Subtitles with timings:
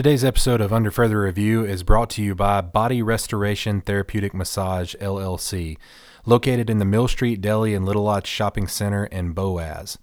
[0.00, 4.94] Today's episode of Under Further Review is brought to you by Body Restoration Therapeutic Massage
[4.94, 5.76] LLC,
[6.24, 9.98] located in the Mill Street Deli and Little Lots Shopping Center in Boaz.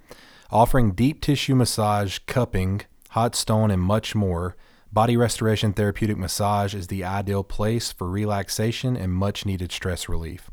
[0.51, 4.55] Offering deep tissue massage, cupping, hot stone, and much more,
[4.93, 10.51] Body Restoration Therapeutic Massage is the ideal place for relaxation and much needed stress relief.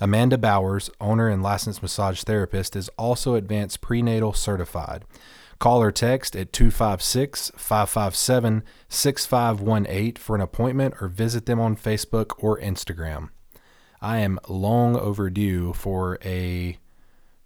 [0.00, 5.06] Amanda Bowers, owner and licensed massage therapist, is also advanced prenatal certified.
[5.62, 12.32] Call or text at 256 557 6518 for an appointment or visit them on Facebook
[12.38, 13.28] or Instagram.
[14.00, 16.78] I am long overdue for a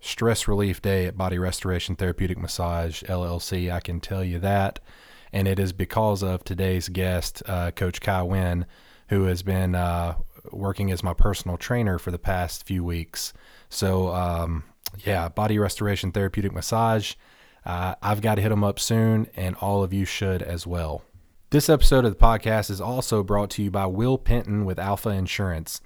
[0.00, 3.70] stress relief day at Body Restoration Therapeutic Massage LLC.
[3.70, 4.80] I can tell you that.
[5.30, 8.64] And it is because of today's guest, uh, Coach Kai Wen,
[9.10, 10.14] who has been uh,
[10.52, 13.34] working as my personal trainer for the past few weeks.
[13.68, 14.64] So, um,
[15.04, 17.12] yeah, Body Restoration Therapeutic Massage.
[17.66, 21.02] Uh, I've got to hit them up soon, and all of you should as well.
[21.50, 25.08] This episode of the podcast is also brought to you by Will Penton with Alpha
[25.08, 25.80] Insurance.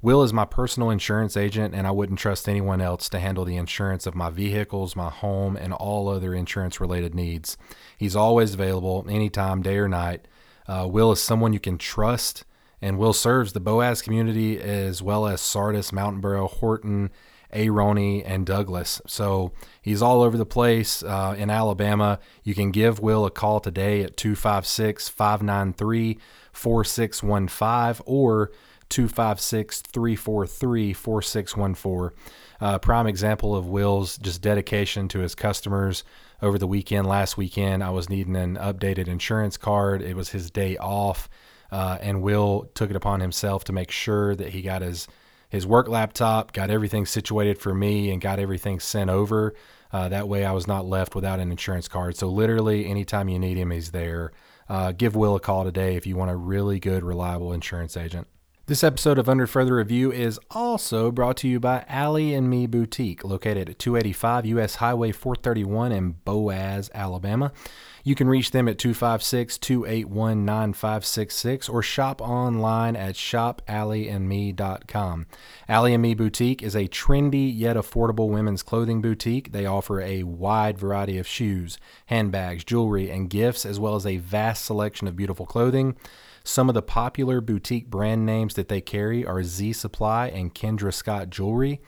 [0.00, 3.56] Will is my personal insurance agent, and I wouldn't trust anyone else to handle the
[3.56, 7.56] insurance of my vehicles, my home, and all other insurance related needs.
[7.98, 10.28] He's always available anytime, day or night.
[10.68, 12.44] Uh, Will is someone you can trust,
[12.80, 17.10] and Will serves the Boaz community as well as Sardis, Mountainboro, Horton,
[17.56, 19.00] Aroni, and Douglas.
[19.06, 22.18] So he's all over the place uh, in Alabama.
[22.44, 26.18] You can give Will a call today at 256 593
[26.52, 28.52] 4615 or
[28.88, 32.18] 256 343 4614.
[32.58, 36.04] Uh, prime example of Will's just dedication to his customers
[36.40, 37.06] over the weekend.
[37.06, 40.02] Last weekend, I was needing an updated insurance card.
[40.02, 41.28] It was his day off,
[41.70, 45.08] uh, and Will took it upon himself to make sure that he got his
[45.48, 49.54] his work laptop, got everything situated for me, and got everything sent over.
[49.92, 52.16] Uh, that way, I was not left without an insurance card.
[52.16, 54.32] So, literally, anytime you need him, he's there.
[54.68, 58.26] Uh, give Will a call today if you want a really good, reliable insurance agent.
[58.66, 62.66] This episode of Under Further Review is also brought to you by Allie and Me
[62.66, 67.52] Boutique, located at 285 US Highway 431 in Boaz, Alabama.
[68.06, 75.26] You can reach them at 256 281 9566 or shop online at shopallieandme.com.
[75.68, 79.50] Allie and Me Boutique is a trendy yet affordable women's clothing boutique.
[79.50, 84.18] They offer a wide variety of shoes, handbags, jewelry, and gifts, as well as a
[84.18, 85.96] vast selection of beautiful clothing.
[86.44, 90.94] Some of the popular boutique brand names that they carry are Z Supply and Kendra
[90.94, 91.80] Scott Jewelry.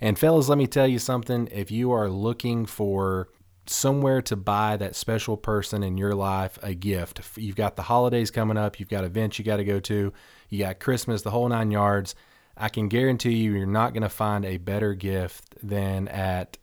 [0.00, 1.48] And fellas, let me tell you something.
[1.50, 3.28] If you are looking for
[3.66, 8.30] somewhere to buy that special person in your life a gift, you've got the holidays
[8.30, 10.12] coming up, you've got events you got to go to,
[10.48, 12.14] you got Christmas, the whole nine yards.
[12.56, 16.56] I can guarantee you, you're not going to find a better gift than at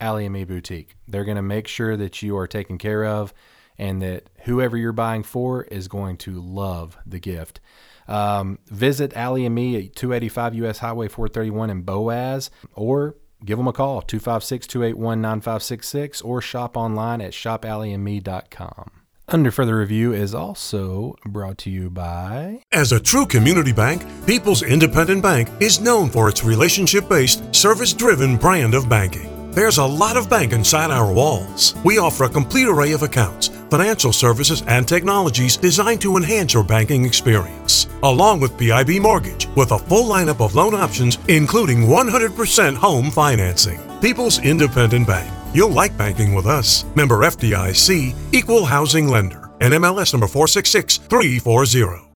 [0.00, 0.96] Allie and Me Boutique.
[1.06, 3.32] They're going to make sure that you are taken care of
[3.78, 7.60] and that whoever you're buying for is going to love the gift.
[8.08, 13.68] Um, visit Allie and me at 285 US Highway 431 in Boaz or give them
[13.68, 18.90] a call 256 281 9566 or shop online at shopallieandme.com.
[19.32, 22.64] Under Further Review is also brought to you by.
[22.72, 27.92] As a true community bank, People's Independent Bank is known for its relationship based, service
[27.92, 29.39] driven brand of banking.
[29.52, 31.74] There's a lot of bank inside our walls.
[31.84, 36.62] We offer a complete array of accounts, financial services, and technologies designed to enhance your
[36.62, 37.88] banking experience.
[38.04, 43.80] Along with PIB Mortgage, with a full lineup of loan options, including 100% home financing.
[44.00, 45.32] People's Independent Bank.
[45.52, 46.84] You'll like banking with us.
[46.94, 49.50] Member FDIC, Equal Housing Lender.
[49.58, 52.09] NMLS number 466340.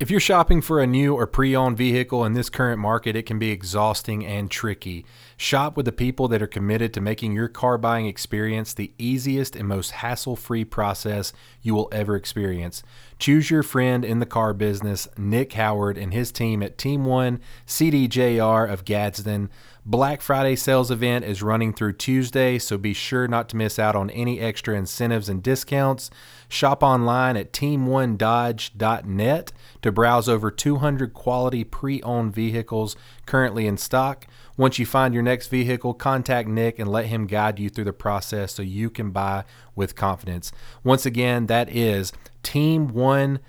[0.00, 3.26] If you're shopping for a new or pre owned vehicle in this current market, it
[3.26, 5.04] can be exhausting and tricky.
[5.36, 9.56] Shop with the people that are committed to making your car buying experience the easiest
[9.56, 11.32] and most hassle free process
[11.62, 12.84] you will ever experience.
[13.18, 17.40] Choose your friend in the car business, Nick Howard, and his team at Team One
[17.66, 19.50] CDJR of Gadsden.
[19.84, 23.96] Black Friday sales event is running through Tuesday, so be sure not to miss out
[23.96, 26.08] on any extra incentives and discounts.
[26.48, 29.52] Shop online at team1dodge.net
[29.82, 32.96] to browse over 200 quality pre owned vehicles
[33.26, 34.26] currently in stock.
[34.56, 37.92] Once you find your next vehicle, contact Nick and let him guide you through the
[37.92, 39.44] process so you can buy
[39.76, 40.50] with confidence.
[40.82, 42.12] Once again, that is
[42.42, 43.40] Team 1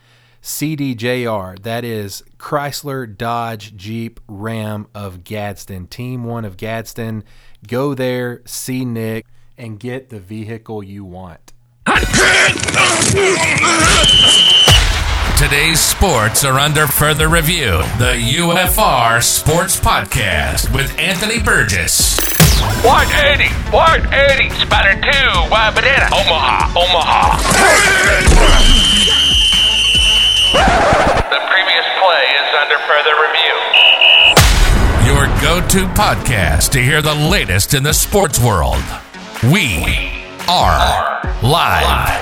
[0.41, 1.61] CDJR.
[1.63, 5.87] That is Chrysler, Dodge, Jeep, Ram of Gadsden.
[5.87, 7.23] Team 1 of Gadsden.
[7.67, 9.25] Go there, see Nick,
[9.57, 11.53] and get the vehicle you want.
[15.39, 17.81] Today's sports are under further review.
[17.97, 22.19] The UFR Sports Podcast with Anthony Burgess.
[22.85, 25.09] 180, 180, Spider 2,
[25.49, 27.37] wide banana, Omaha, Omaha.
[31.25, 33.57] the previous play is under further review.
[35.09, 38.83] Your go to podcast to hear the latest in the sports world.
[39.41, 40.11] We
[40.47, 42.19] are live.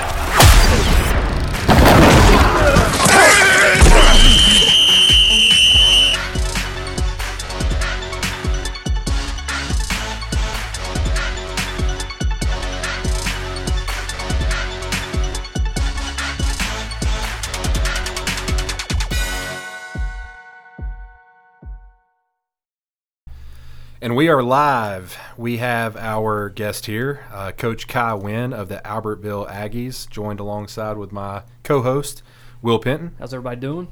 [24.08, 25.18] And we are live.
[25.36, 30.96] We have our guest here, uh, Coach Kai Wen of the Albertville Aggies, joined alongside
[30.96, 32.22] with my co-host
[32.62, 33.14] Will Penton.
[33.18, 33.88] How's everybody doing?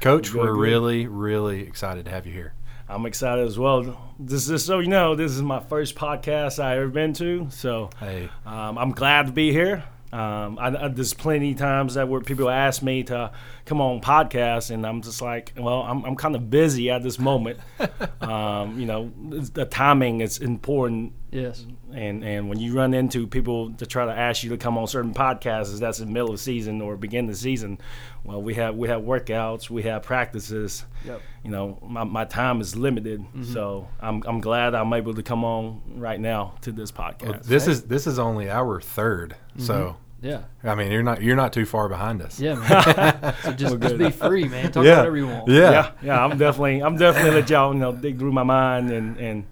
[0.00, 0.60] Coach, Good, we're good.
[0.60, 2.52] really, really excited to have you here.
[2.88, 4.14] I'm excited as well.
[4.20, 7.90] This is so you know, this is my first podcast I ever been to, so
[7.98, 9.82] Hey, um, I'm glad to be here.
[10.12, 13.32] Um, I, I, there's plenty of times that where people ask me to
[13.70, 17.20] come on podcast, and I'm just like, well, I'm, I'm kind of busy at this
[17.20, 17.60] moment.
[18.20, 21.64] um, you know, the timing is important, Yes.
[21.92, 24.88] and and when you run into people to try to ask you to come on
[24.88, 27.78] certain podcasts, that's in the middle of the season or begin the season.
[28.24, 30.84] Well, we have we have workouts, we have practices.
[31.06, 31.22] Yep.
[31.44, 35.44] You know, my, my time is limited, so I'm I'm glad I'm able to come
[35.44, 37.44] on right now to this podcast.
[37.44, 40.42] this is this is only our 3rd so Yeah.
[40.62, 42.38] I mean you're not you're not too far behind us.
[42.38, 43.34] Yeah, man.
[43.42, 44.70] so just, just be free, man.
[44.70, 44.92] Talk Yeah.
[44.92, 45.48] about whatever you want.
[45.48, 45.70] Yeah.
[45.70, 49.16] yeah, yeah, I'm definitely I'm definitely let y'all you know dig through my mind and
[49.18, 49.44] and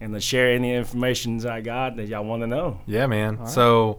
[0.00, 2.80] and to share any information I got that y'all want to know.
[2.86, 3.46] Yeah, man.
[3.48, 3.98] So,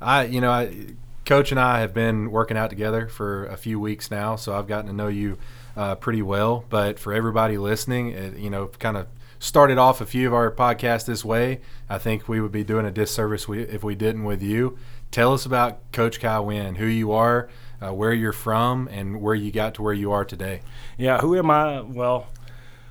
[0.00, 0.94] I, you know, I,
[1.26, 4.66] Coach and I have been working out together for a few weeks now, so I've
[4.66, 5.38] gotten to know you
[5.76, 6.64] uh, pretty well.
[6.70, 9.06] But for everybody listening, it, you know, kind of
[9.38, 11.60] started off a few of our podcasts this way.
[11.90, 14.78] I think we would be doing a disservice we, if we didn't with you.
[15.14, 17.48] Tell us about Coach Kai Wen, who you are,
[17.80, 20.62] uh, where you're from, and where you got to where you are today.
[20.98, 21.82] Yeah, who am I?
[21.82, 22.26] Well,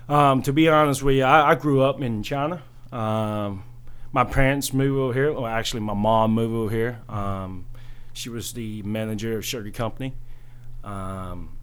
[0.08, 2.64] um, to be honest with you, I, I grew up in China.
[2.94, 3.66] Um,
[4.14, 5.34] my parents moved over here.
[5.34, 7.02] Well, actually, my mom moved over here.
[7.10, 7.66] Um,
[8.14, 10.14] she was the manager of sugar company,
[10.86, 11.58] um,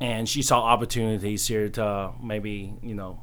[0.00, 3.20] and she saw opportunities here to maybe you know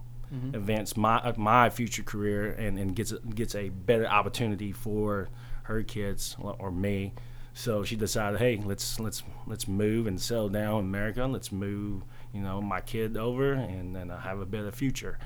[0.53, 5.27] advance my my future career and, and gets gets a better opportunity for
[5.69, 7.13] her kids or me.
[7.53, 11.25] So she decided, hey, let's let's let's move and settle down in America.
[11.25, 15.17] Let's move, you know, my kid over and then I have a better future.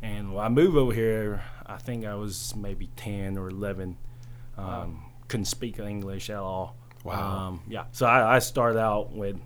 [0.00, 3.96] And when I moved over here, I think I was maybe ten or eleven.
[4.56, 6.76] Um, Couldn't speak English at all.
[7.04, 7.48] Wow.
[7.48, 7.84] Um, yeah.
[7.92, 9.36] So I, I started out with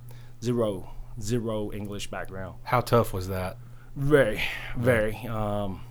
[0.43, 0.89] zero
[1.21, 2.57] zero English background.
[2.63, 3.57] How tough was that?
[3.95, 4.41] Very,
[4.77, 5.17] very.
[5.27, 5.83] Um,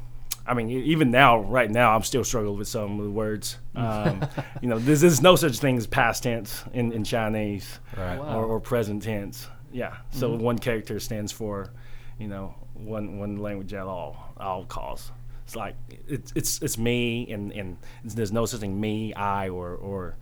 [0.45, 3.57] I mean, even now, right now, I'm still struggling with some of the words.
[3.75, 4.27] Um,
[4.61, 8.17] you know, there's, there's no such thing as past tense in, in Chinese Right.
[8.17, 8.39] Wow.
[8.39, 9.47] or, or present tense.
[9.71, 9.97] Yeah.
[10.11, 11.71] So one character stands for,
[12.19, 15.11] you know, one one language at all all costs.
[15.45, 15.75] It's like
[16.07, 20.15] it's it's it's me and and there's no such thing me I or or,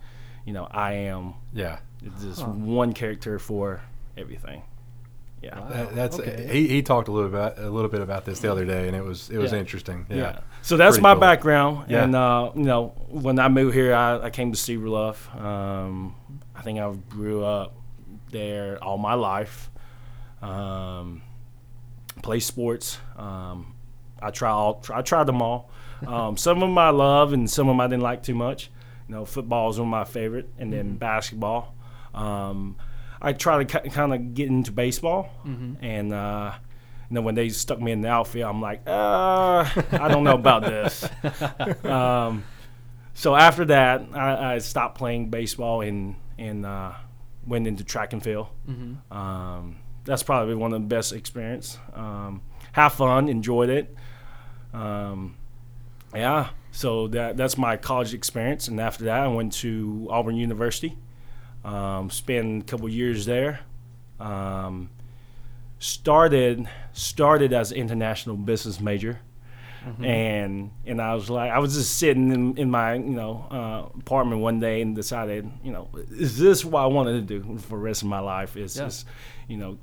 [0.44, 1.34] you know, I am.
[1.52, 1.78] Yeah.
[2.04, 3.82] It's just one character for
[4.16, 4.62] everything.
[5.42, 5.58] Yeah.
[5.70, 6.48] That, that's Okay.
[6.52, 8.94] he, he talked a little bit a little bit about this the other day, and
[8.96, 9.58] it was it was Yeah.
[9.58, 10.06] interesting.
[10.10, 10.16] Yeah.
[10.16, 10.38] Yeah.
[10.62, 11.20] So that's Pretty my cool.
[11.20, 11.84] background.
[11.90, 12.04] Yeah.
[12.04, 15.34] And, uh, you know, when I moved here, I, I came to Severluff.
[15.40, 16.14] Um,
[16.54, 17.72] I think I grew up
[18.30, 19.70] there all my life.
[20.42, 21.22] Um,
[22.22, 22.98] play sports.
[23.16, 23.74] Um,
[24.22, 25.70] I try all, I tried them all.
[26.06, 28.70] Um, some of them I love and some of them I didn't like too much.
[29.08, 31.74] You know, football is one of my favorite, and then basketball.
[32.14, 32.76] Um,
[33.22, 35.28] I try to kind of get into baseball,
[35.80, 36.52] and uh,
[37.10, 40.34] you know when they stuck me in the outfield, I'm like, uh, I don't know
[40.34, 41.06] about this.
[41.84, 42.44] um,
[43.14, 46.92] so after that, I, I stopped playing baseball and and uh,
[47.46, 48.48] went into track and field.
[49.10, 51.78] Um, that's probably one of the best experience.
[51.92, 52.40] Um,
[52.72, 53.94] have fun, enjoyed it.
[54.72, 55.36] Um,
[56.14, 60.96] yeah, so that that's my college experience, and after that, I went to Auburn University.
[61.64, 63.60] Um, spent a couple years there.
[64.18, 64.90] Um,
[65.78, 69.20] started started as an international business major,
[70.02, 73.98] and and I was like, I was just sitting in, in my you know uh,
[73.98, 77.70] apartment one day and decided, you know, is this what I wanted to do for
[77.70, 78.56] the rest of my life?
[78.56, 78.84] Is Yeah.
[78.84, 79.06] just,
[79.48, 79.78] you know,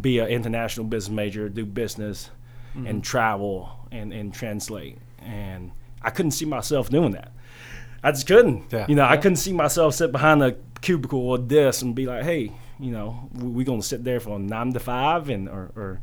[0.00, 2.30] be an international business major, do business,
[2.74, 4.98] and travel and and translate.
[5.20, 7.32] And I couldn't see myself doing that.
[8.02, 8.72] I just couldn't.
[8.72, 8.86] Yeah.
[8.88, 12.22] You know, I couldn't see myself sit behind a cubicle or desk and be like,
[12.24, 16.00] hey, you know, we're gonna sit there from nine to five and or, or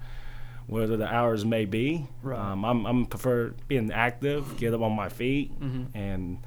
[0.68, 2.08] whether the hours may be.
[2.22, 2.38] Right.
[2.40, 5.52] Um, I'm I'm prefer being active, get up on my feet,
[5.94, 6.40] and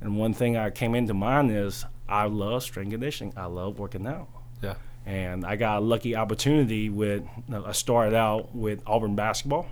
[0.00, 3.34] and one thing I came into mind is I love strength conditioning.
[3.36, 4.28] I love working out
[4.62, 4.74] Yeah.
[5.04, 7.22] and I got a lucky opportunity with.
[7.48, 9.66] know, I started out with Auburn basketball.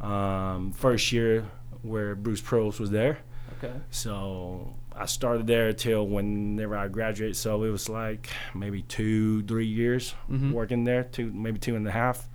[0.00, 1.44] Um, first year
[1.82, 3.18] where Bruce Pearls was there.
[3.58, 3.74] Okay.
[3.90, 7.36] So I started there till whenever I graduated.
[7.36, 10.52] So it was like maybe two, three years Mhm.
[10.52, 12.28] working there, two, maybe two and a half.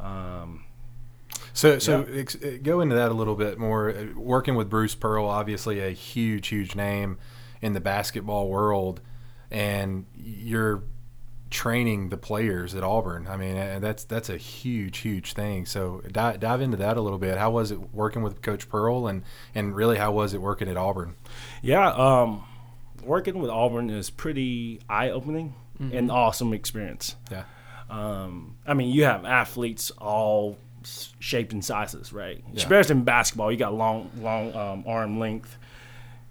[0.00, 0.64] Um,
[1.52, 3.90] So, so ex- uh, go into that a little bit more.
[3.90, 7.18] Uh, Working with Bruce Pearl, obviously a huge, huge name
[7.60, 9.00] in the basketball world,
[9.50, 10.84] and you're
[11.50, 13.26] training the players at Auburn.
[13.26, 15.64] I mean, that's that's a huge, huge thing.
[15.66, 17.38] So dive, dive into that a little bit.
[17.38, 19.22] How was it working with Coach Pearl, and
[19.54, 21.14] and really how was it working at Auburn?
[21.62, 22.44] yeah, um,
[23.02, 27.14] working with Auburn is pretty eye opening and awesome experience.
[27.30, 27.44] Yeah,
[27.88, 32.42] Um, I mean, you have athletes all s- shaped and sizes, right?
[32.48, 32.56] Yeah.
[32.56, 35.56] Especially in basketball, you got long, long um, arm length,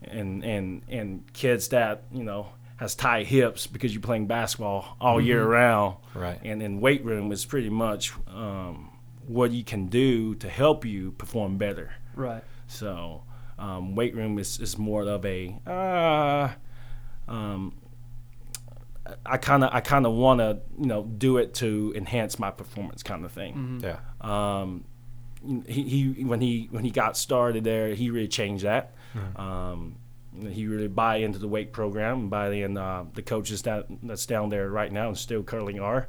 [0.04, 5.20] and and and kids that you know has tight hips because you're playing basketball all
[5.20, 5.98] year round.
[6.14, 6.40] Right.
[6.44, 8.92] And then weight room is pretty much um,
[9.26, 11.92] what you can do to help you perform better.
[12.16, 12.44] Right.
[12.68, 13.24] So
[13.60, 16.50] um, weight room is, is more of a uh,
[17.28, 17.74] um,
[19.26, 22.52] I kind of I kind of want to you know do it to enhance my
[22.52, 23.82] performance kind of thing.
[23.82, 24.84] yeah, Um,
[25.66, 25.84] he,
[26.16, 28.94] he when he when he got started there, he really changed that.
[29.36, 29.96] Um,
[30.42, 34.26] he really buy into the weight program and buy in uh, the coaches that that's
[34.26, 36.08] down there right now and still curling are.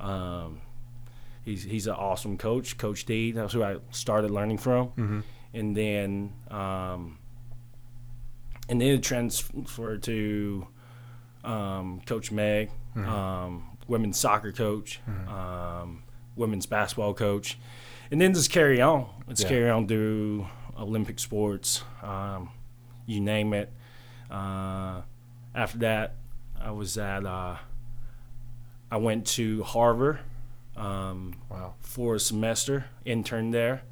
[0.00, 0.60] Um,
[1.44, 3.32] he's he's an awesome coach, Coach D.
[3.32, 5.24] That's who I started learning from,
[5.54, 7.18] and then um,
[8.68, 10.66] and then it transferred to
[11.44, 16.02] um, Coach Meg, um, women's soccer coach, um,
[16.36, 17.58] women's basketball coach,
[18.10, 19.06] and then just carry on.
[19.26, 19.48] Let's Yeah.
[19.48, 20.46] carry on through
[20.78, 22.50] Olympic sports, um,
[23.10, 23.72] you name it.
[24.30, 25.02] Uh,
[25.54, 26.14] after that,
[26.60, 27.26] I was at.
[27.26, 27.56] Uh,
[28.90, 30.18] I went to Harvard
[30.76, 33.82] um, wow, for a semester, interned there.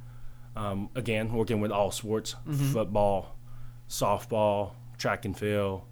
[0.56, 2.34] Um, again, working with all sports:
[2.72, 3.36] football,
[3.88, 5.82] softball, track and field.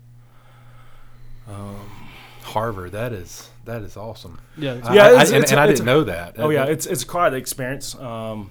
[2.43, 2.93] Harvard.
[2.93, 4.39] That is that is awesome.
[4.57, 4.75] Yeah.
[4.75, 6.35] it's- I- Yeah, I- it's- and, it's- and I it's- didn't know that.
[6.39, 7.95] Oh yeah, it's it's quite an experience.
[7.97, 8.51] Um,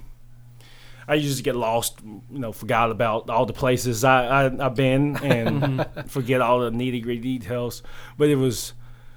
[1.08, 4.76] I used to get lost, you know, forgot about all the places I, I I've
[4.76, 7.84] been and forget all the nitty gritty details.
[8.18, 8.74] But it was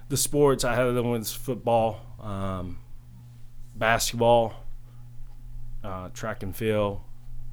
[0.09, 2.79] the sports I had them ones football, um,
[3.75, 4.55] basketball,
[5.83, 7.01] uh, track and field,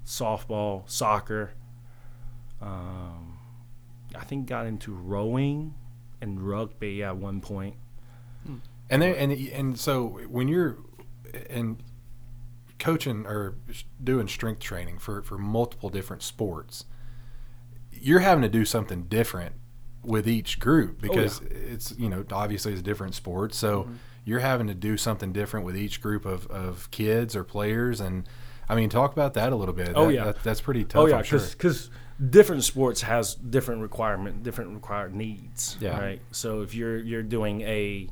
[0.06, 1.52] softball, soccer.
[2.62, 3.40] Um,
[4.16, 5.76] I think got into rowing
[6.22, 7.76] and rugby at one point.
[8.90, 10.78] And there, and and so when you're
[11.50, 11.82] and
[12.80, 13.56] coaching or
[14.04, 16.86] doing strength training for for multiple different sports,
[17.92, 19.56] you're having to do something different
[20.04, 23.94] with each group oh, because it's you know obviously it's a different sports, so mm-hmm.
[24.24, 28.28] you're having to do something different with each group of of kids or players and.
[28.68, 29.92] I mean, talk about that a little bit.
[29.94, 30.24] Oh, That- yeah.
[30.24, 31.02] that- that's pretty oh, tough.
[31.04, 31.40] Oh yeah, I'm sure.
[31.40, 31.92] because
[32.30, 35.78] different sports has different requirement, different required needs.
[35.80, 36.00] Yeah.
[36.00, 36.22] Right.
[36.32, 38.10] So if you're you're doing a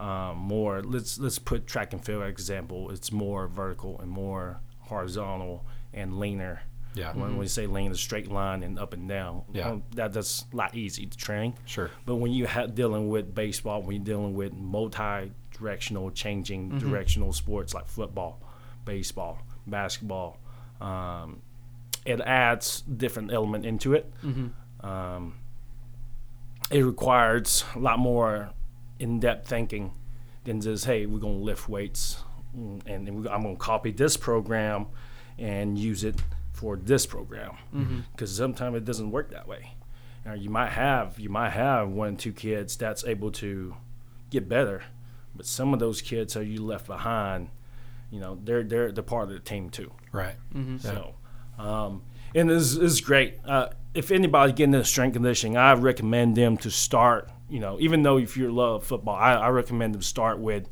[0.00, 2.90] um, more let's let's put track and field example.
[2.90, 6.62] It's more vertical and more horizontal and leaner.
[6.94, 7.12] Yeah.
[7.12, 9.42] When we say lean, a straight line and up and down.
[9.52, 9.70] Yeah.
[9.70, 11.54] Um, that that's a lot easy to train.
[11.64, 11.90] Sure.
[12.04, 17.74] But when you have dealing with baseball, when you're dealing with multi-directional, changing directional sports
[17.74, 18.40] like football,
[18.84, 19.38] baseball,
[19.68, 20.38] basketball,
[20.80, 21.42] um,
[22.04, 24.12] it adds different element into it.
[24.80, 25.34] Um,
[26.72, 28.50] it requires a lot more
[29.00, 29.92] in-depth thinking
[30.44, 32.22] than just hey, we're gonna lift weights
[32.56, 34.86] mm, and then I'm gonna copy this program
[35.38, 36.16] and use it
[36.52, 37.56] for this program
[38.12, 39.72] because sometimes it doesn't work that way.
[40.24, 43.74] Now, you might have you might have one two kids that's able to
[44.28, 44.82] get better,
[45.34, 47.48] but some of those kids are you left behind.
[48.10, 49.92] You know, they're they're they're part of the team too.
[50.12, 50.34] Right.
[50.80, 51.14] So,
[51.58, 52.02] um,
[52.34, 53.38] and this is great.
[53.46, 57.30] Uh, if anybody getting into strength conditioning, I recommend them to start.
[57.50, 60.68] You know, even though if you love football, I, I recommend them start with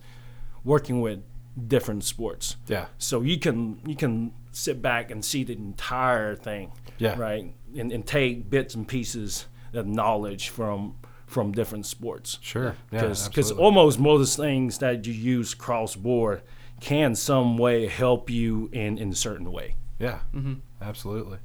[0.64, 1.22] working with
[1.66, 2.56] different sports.
[2.66, 2.86] Yeah.
[2.98, 6.72] So you can you can sit back and see the entire thing.
[6.98, 7.18] Yeah.
[7.18, 7.54] Right.
[7.76, 12.74] And, and take bits and pieces of knowledge from from different sports Sure.
[12.90, 13.14] Yeah.
[13.26, 16.40] because almost most things that you use cross board
[16.80, 19.74] can some way help you in in a certain way.
[19.98, 20.54] Yeah, mm-hmm.
[20.80, 21.38] absolutely.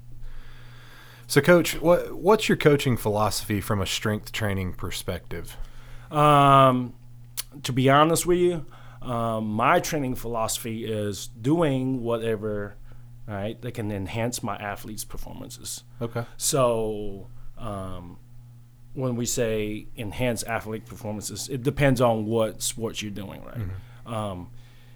[1.33, 5.57] So, coach, what what's your coaching philosophy from a strength training perspective?
[6.11, 6.93] Um,
[7.63, 8.67] to be honest with you,
[9.01, 12.75] um, my training philosophy is doing whatever
[13.27, 15.83] right that can enhance my athletes' performances.
[15.99, 16.23] Okay.
[16.37, 18.19] So, um,
[18.93, 23.65] when we say enhance athlete performances, it depends on what sports you're doing, right?
[24.05, 24.51] Um,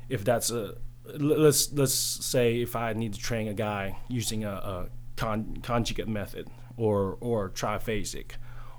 [0.07, 0.75] if that's a,
[1.17, 6.07] let's let's say if I need to train a guy using a, a con- conjugate
[6.07, 6.47] method
[6.77, 8.31] or or triphasic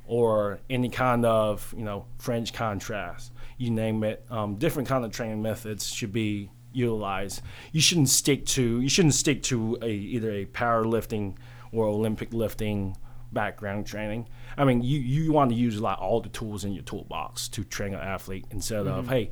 [0.07, 4.25] or any kind of you know French contrast, you name it.
[4.31, 7.43] Um, different kind of training methods should be utilized.
[7.73, 11.37] You shouldn't stick to you shouldn't stick to a either a powerlifting
[11.73, 12.97] or Olympic lifting
[13.33, 14.27] background training.
[14.57, 17.65] I mean, you you want to use like all the tools in your toolbox to
[17.65, 19.31] train an athlete instead of hey,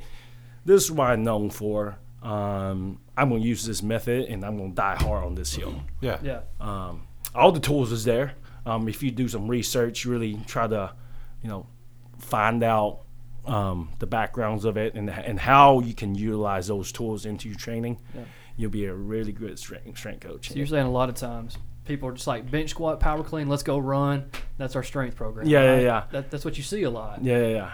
[0.65, 1.97] this is what I'm known for.
[2.21, 5.81] Um, I'm gonna use this method and I'm gonna die hard on this hill.
[6.01, 6.19] Yeah.
[6.23, 6.41] Yeah.
[6.59, 8.33] Um, all the tools is there.
[8.65, 10.93] Um, if you do some research, really try to,
[11.41, 11.67] you know,
[12.19, 13.01] find out
[13.45, 17.57] um, the backgrounds of it and and how you can utilize those tools into your
[17.57, 18.21] training, Yeah.
[18.57, 20.49] you'll be a really good strength strength coach.
[20.49, 23.47] So you're saying a lot of times people are just like bench squat, power clean,
[23.47, 24.29] let's go run.
[24.57, 25.47] That's our strength program.
[25.47, 26.03] Yeah, yeah, yeah.
[26.11, 27.23] That, that's what you see a lot.
[27.23, 27.71] Yeah, yeah, yeah.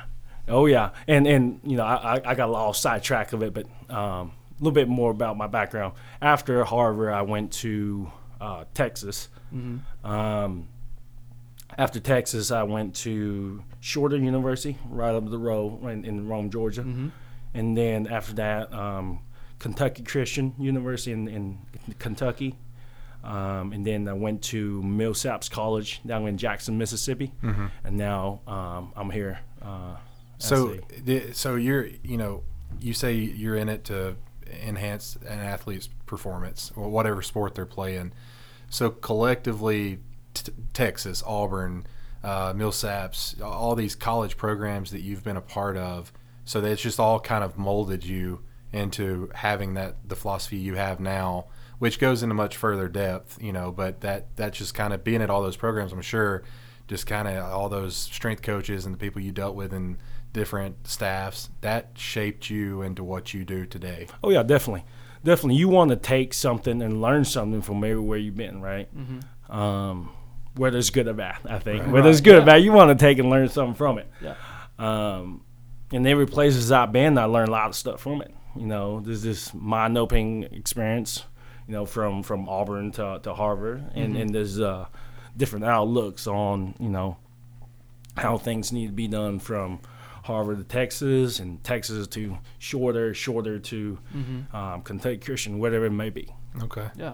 [0.48, 3.66] Oh yeah, and and you know I I- got a little sidetrack of it, but
[3.90, 5.94] um, a little bit more about my background.
[6.22, 9.30] After Harvard, I went to uh, Texas.
[10.04, 10.68] Um,
[11.78, 16.82] after Texas, I went to Shorter University, right up the road in, in Rome, Georgia,
[17.54, 19.20] and then after that, um,
[19.60, 21.58] Kentucky Christian University in, in
[22.00, 22.56] Kentucky.
[23.24, 27.32] Um, and then I went to Millsaps College down in Jackson, Mississippi,
[27.86, 29.40] and now um, I'm here.
[29.62, 29.96] Uh,
[30.44, 30.78] So,
[31.34, 32.44] so you're, you know,
[32.82, 34.18] you say you're in it to
[34.62, 38.12] enhance an athlete's performance or whatever sport they're playing.
[38.70, 40.00] So collectively,
[40.34, 41.86] t- Texas, Auburn,
[42.24, 46.12] uh, Millsaps, all these college programs that you've been a part of,
[46.46, 50.76] so that it's just all kind of molded you into having that the philosophy you
[50.76, 51.46] have now,
[51.80, 53.72] which goes into much further depth, you know.
[53.72, 56.44] But that that just kind of being at all those programs, I'm sure,
[56.88, 59.98] just kind of all those strength coaches and the people you dealt with and
[60.34, 64.08] different staffs that shaped you into what you do today.
[64.24, 64.84] Oh yeah, definitely,
[65.24, 65.56] definitely.
[65.56, 68.90] You want to take something and learn something from everywhere you've been, right?
[69.50, 70.12] Um,
[70.56, 71.86] whether it's good or bad, I think.
[71.88, 74.08] Whether it's good or bad, you want to take and learn something from it.
[74.22, 74.36] Yeah.
[74.78, 75.44] Um,
[75.92, 78.34] and every places I've been, I learned a lot of stuff from it.
[78.56, 81.26] You know, there's this mind-opening experience.
[81.68, 84.88] You know, from from Auburn to, to Harvard, and and there's uh,
[85.38, 87.16] different outlooks on you know
[88.18, 89.80] how things need to be done from
[90.24, 93.98] Harvard to Texas, and Texas to shorter, shorter to
[94.54, 96.34] um, Kentucky Christian, whatever it may be.
[96.64, 96.90] Okay.
[96.96, 97.14] Yeah.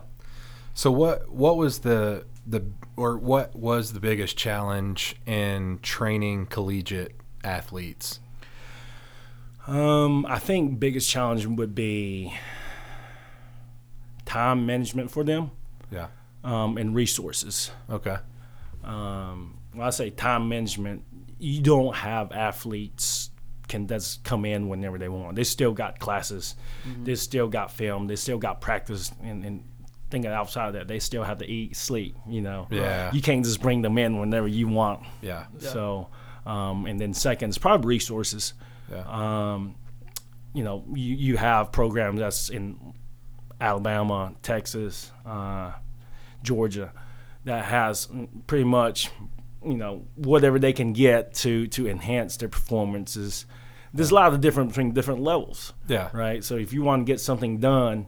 [0.73, 2.63] So what what was the the
[2.95, 8.19] or what was the biggest challenge in training collegiate athletes?
[9.67, 12.33] Um, I think biggest challenge would be
[14.25, 15.51] time management for them
[15.91, 16.07] Yeah.
[16.43, 17.71] um, and resources.
[17.89, 18.17] Okay.
[18.83, 21.03] Um, when I say time management,
[21.39, 23.29] you don't have athletes
[23.67, 25.35] can just come in whenever they want.
[25.35, 26.55] They still got classes,
[27.03, 29.63] they still got film, they still got practice, and, and
[30.09, 32.15] thinking outside of that, they still have to eat, sleep.
[32.27, 33.11] You know, Yeah.
[33.13, 35.03] you can't just bring them in whenever you want.
[35.21, 35.45] Yeah.
[35.59, 36.09] So,
[36.47, 38.53] um, and then second is probably resources.
[38.91, 39.03] Yeah.
[39.07, 39.75] Um,
[40.55, 42.95] you know, you, you have programs that's in
[43.61, 45.73] Alabama, Texas, uh,
[46.41, 46.91] Georgia,
[47.45, 48.07] that has
[48.47, 49.11] pretty much,
[49.65, 53.45] you know, whatever they can get to to enhance their performances.
[53.93, 56.09] There's a lot of difference between different levels, Yeah.
[56.13, 56.43] right?
[56.43, 58.07] So if you want to get something done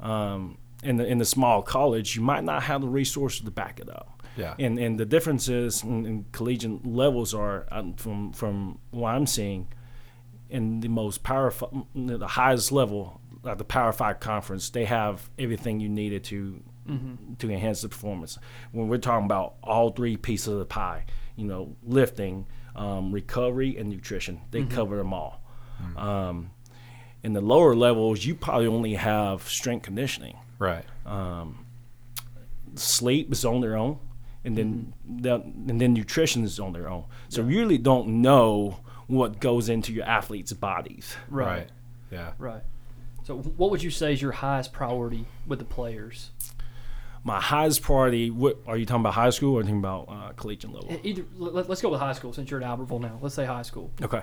[0.00, 3.80] um, in the in the small college, you might not have the resources to back
[3.80, 4.22] it up.
[4.36, 4.54] Yeah.
[4.58, 9.68] And and the differences in, in collegiate levels are um, from from what I'm seeing
[10.48, 15.78] in the most powerful, the highest level, at the Power Five conference, they have everything
[15.78, 16.60] you needed to
[16.90, 17.34] Mm-hmm.
[17.34, 18.38] to enhance the performance.
[18.72, 21.04] When we're talking about all three pieces of the pie,
[21.36, 24.74] you know, lifting, um, recovery, and nutrition, they mm-hmm.
[24.74, 25.42] cover them all.
[25.82, 25.98] Mm-hmm.
[25.98, 26.50] Um,
[27.22, 30.84] in the lower levels, you probably only have strength conditioning Right.
[31.06, 31.64] Um,
[32.76, 33.98] sleep is on their own,
[34.44, 37.06] and then the, and then nutrition is on their own.
[37.30, 41.16] So you really don't know what goes into your athletes' bodies.
[41.28, 41.46] Right.
[41.46, 41.70] Right.
[42.12, 42.32] Yeah.
[42.38, 42.62] Right.
[43.24, 46.30] So what would you say is your highest priority with the players?
[47.22, 48.30] My highest priority.
[48.30, 49.14] What are you talking about?
[49.14, 50.98] High school or are talking about uh, collegiate level?
[51.02, 53.18] Either let, us go with high school since you're at Albertville now.
[53.20, 53.92] Let's say high school.
[54.02, 54.22] Okay.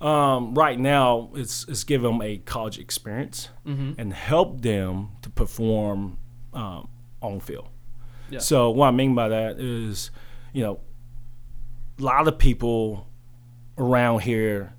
[0.00, 6.18] Um, right now, it's it's give them a college experience and help them to perform
[6.52, 6.88] um,
[7.20, 7.68] on field.
[8.28, 8.40] Yeah.
[8.40, 10.10] So what I mean by that is,
[10.52, 10.80] you know,
[12.00, 13.06] a lot of people
[13.78, 14.74] around here,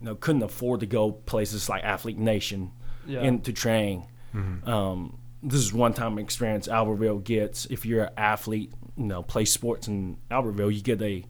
[0.00, 2.70] you know, couldn't afford to go places like Athlete Nation
[3.06, 3.22] Yeah.
[3.22, 4.06] and to train.
[4.64, 7.66] Um, this is one time experience Albertville gets.
[7.66, 11.24] If you're an athlete, you know, play sports in Albertville, you get a,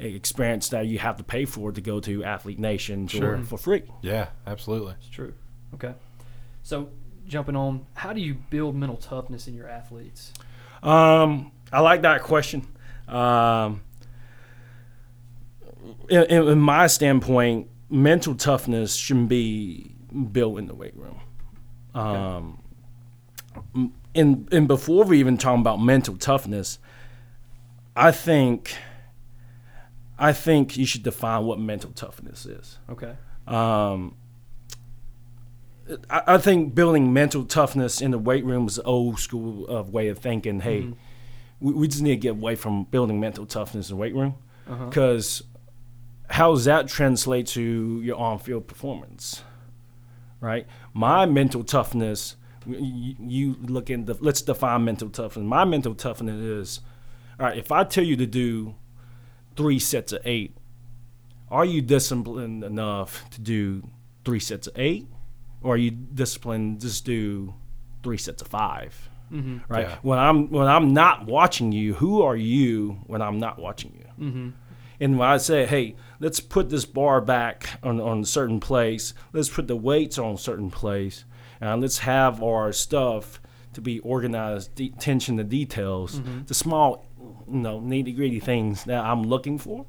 [0.00, 3.38] a experience that you have to pay for to go to Athlete Nation Sure.
[3.38, 3.82] for, for free.
[4.02, 4.28] Yeah.
[4.46, 4.94] Absolutely.
[4.98, 5.32] It's true.
[5.74, 5.94] Okay.
[6.62, 6.88] So
[7.28, 10.32] jumping on, how do you build mental toughness in your athletes?
[10.82, 12.66] Um, I like that question.
[13.08, 13.82] Um,
[16.08, 19.94] in, in, in my standpoint, mental toughness shouldn't be
[20.32, 21.20] built in the weight room.
[21.94, 22.58] Um, m-
[24.14, 26.78] and and before we even talk about mental toughness,
[27.94, 28.76] I think
[30.18, 32.78] I think you should define what mental toughness is.
[32.90, 33.14] Okay.
[33.46, 34.16] Um,
[36.10, 40.08] I, I think building mental toughness in the weight room is old school of way
[40.08, 40.60] of thinking.
[40.60, 40.94] Hey,
[41.60, 44.34] we, we just need to get away from building mental toughness in the weight room
[44.88, 45.42] because
[46.28, 49.42] how does that translate to your on-field performance?
[50.40, 52.36] Right, my mental toughness.
[52.66, 54.16] You, you look in the.
[54.20, 55.44] Let's define mental toughness.
[55.44, 56.80] My mental toughness is,
[57.38, 57.58] all right.
[57.58, 58.74] If I tell you to do
[59.56, 60.56] three sets of eight,
[61.50, 63.82] are you disciplined enough to do
[64.24, 65.06] three sets of eight,
[65.62, 67.54] or are you disciplined just do
[68.02, 69.10] three sets of 5
[69.68, 69.88] Right.
[69.88, 69.98] Yeah.
[70.02, 74.24] When I'm when I'm not watching you, who are you when I'm not watching you?
[74.24, 74.48] Mm-hmm.
[75.00, 79.14] And when I say, hey, let's put this bar back on on a certain place,
[79.32, 81.24] let's put the weights on a certain place,
[81.60, 83.40] and let's have our stuff
[83.74, 86.44] to be organized, de- attention to details, mm-hmm.
[86.46, 87.06] the small,
[87.46, 89.84] you know, nitty gritty things that I'm looking for.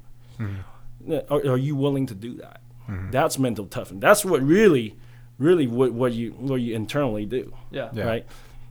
[1.06, 2.60] Yeah, Are, are you willing to do that?
[2.88, 3.10] Mm-hmm.
[3.10, 4.00] That's mental toughness.
[4.00, 4.96] That's what really,
[5.38, 7.54] really what, what you what you internally do.
[7.70, 7.88] Yeah.
[7.92, 8.04] Yeah.
[8.04, 8.26] Right.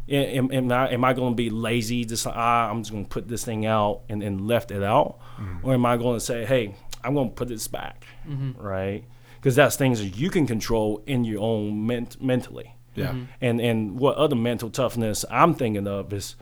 [0.10, 2.06] Am, am I am I going to be lazy?
[2.06, 4.84] Just like ah, I'm just going to put this thing out and, and left it
[4.84, 5.68] out, mm-hmm.
[5.68, 8.60] or am I going to say, hey, I'm going to put this back, mm-hmm.
[8.62, 9.04] right?
[9.36, 12.76] Because that's things that you can control in your own ment- mentally.
[12.96, 13.08] Yeah.
[13.10, 13.24] Mm-hmm.
[13.42, 16.36] And and what other mental toughness I'm thinking of is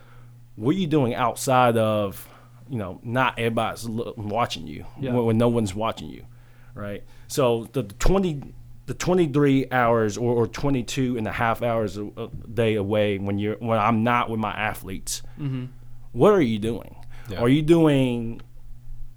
[0.56, 2.28] what are you doing outside of,
[2.70, 5.14] you know, not everybody's lo- watching you Yeah.
[5.14, 6.26] when, when no one's watching you,
[6.74, 7.04] right?
[7.28, 8.54] So the 20,
[8.86, 13.40] the 23 hours or, or 22 and a half hours a, a day away when
[13.40, 15.66] you're when I'm not with my athletes, mm-hmm.
[16.12, 16.96] what are you doing?
[17.30, 17.40] Yeah.
[17.40, 18.42] Are you doing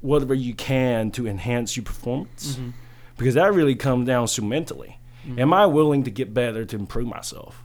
[0.00, 2.56] whatever you can to enhance your performance?
[2.56, 2.70] Mm-hmm.
[3.16, 4.98] Because that really comes down to mentally.
[5.26, 5.40] Mm-hmm.
[5.40, 7.64] Am I willing to get better to improve myself?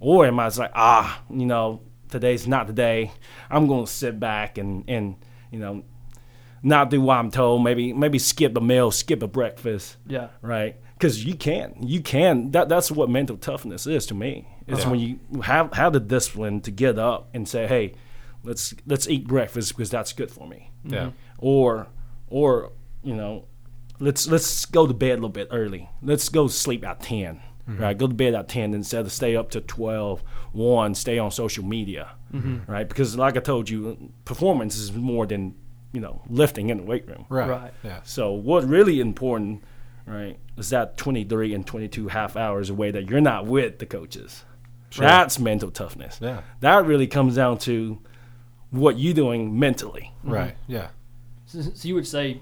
[0.00, 3.12] Or am I just like, ah, you know, today's not the day.
[3.50, 5.16] I'm going to sit back and, and,
[5.50, 5.84] you know,
[6.62, 7.62] not do what I'm told.
[7.62, 10.28] Maybe, maybe skip a meal, skip a breakfast Yeah.
[10.42, 10.76] right?
[11.00, 12.50] Because you can, you can.
[12.50, 14.46] That that's what mental toughness is to me.
[14.66, 14.90] It's Yeah.
[14.90, 17.94] when you have have the discipline to get up and say, "Hey,
[18.44, 20.98] let's let's eat breakfast because that's good for me," Yeah.
[20.98, 21.10] Mm-hmm.
[21.38, 21.86] or
[22.28, 23.46] or you know,
[23.98, 25.88] let's let's go to bed a little bit early.
[26.02, 27.82] Let's go sleep at 10 mm-hmm.
[27.82, 31.30] Right, go to bed at ten instead of stay up to 12, 1, stay on
[31.30, 32.70] social media, mm-hmm.
[32.70, 32.88] right?
[32.88, 35.54] Because like I told you, performance is more than
[35.92, 37.26] you know lifting in the weight room.
[37.28, 37.48] Right.
[37.48, 37.72] Right.
[37.82, 38.00] Yeah.
[38.04, 39.62] So what really important,
[40.06, 44.44] right, is that 23 and 22 half hours away that you're not with the coaches.
[44.96, 46.18] That's mental toughness.
[46.20, 46.42] Yeah.
[46.60, 47.98] That really comes down to
[48.70, 50.12] what you're doing mentally.
[50.22, 50.56] Right.
[50.66, 50.88] Yeah.
[51.46, 52.40] So, so you would say,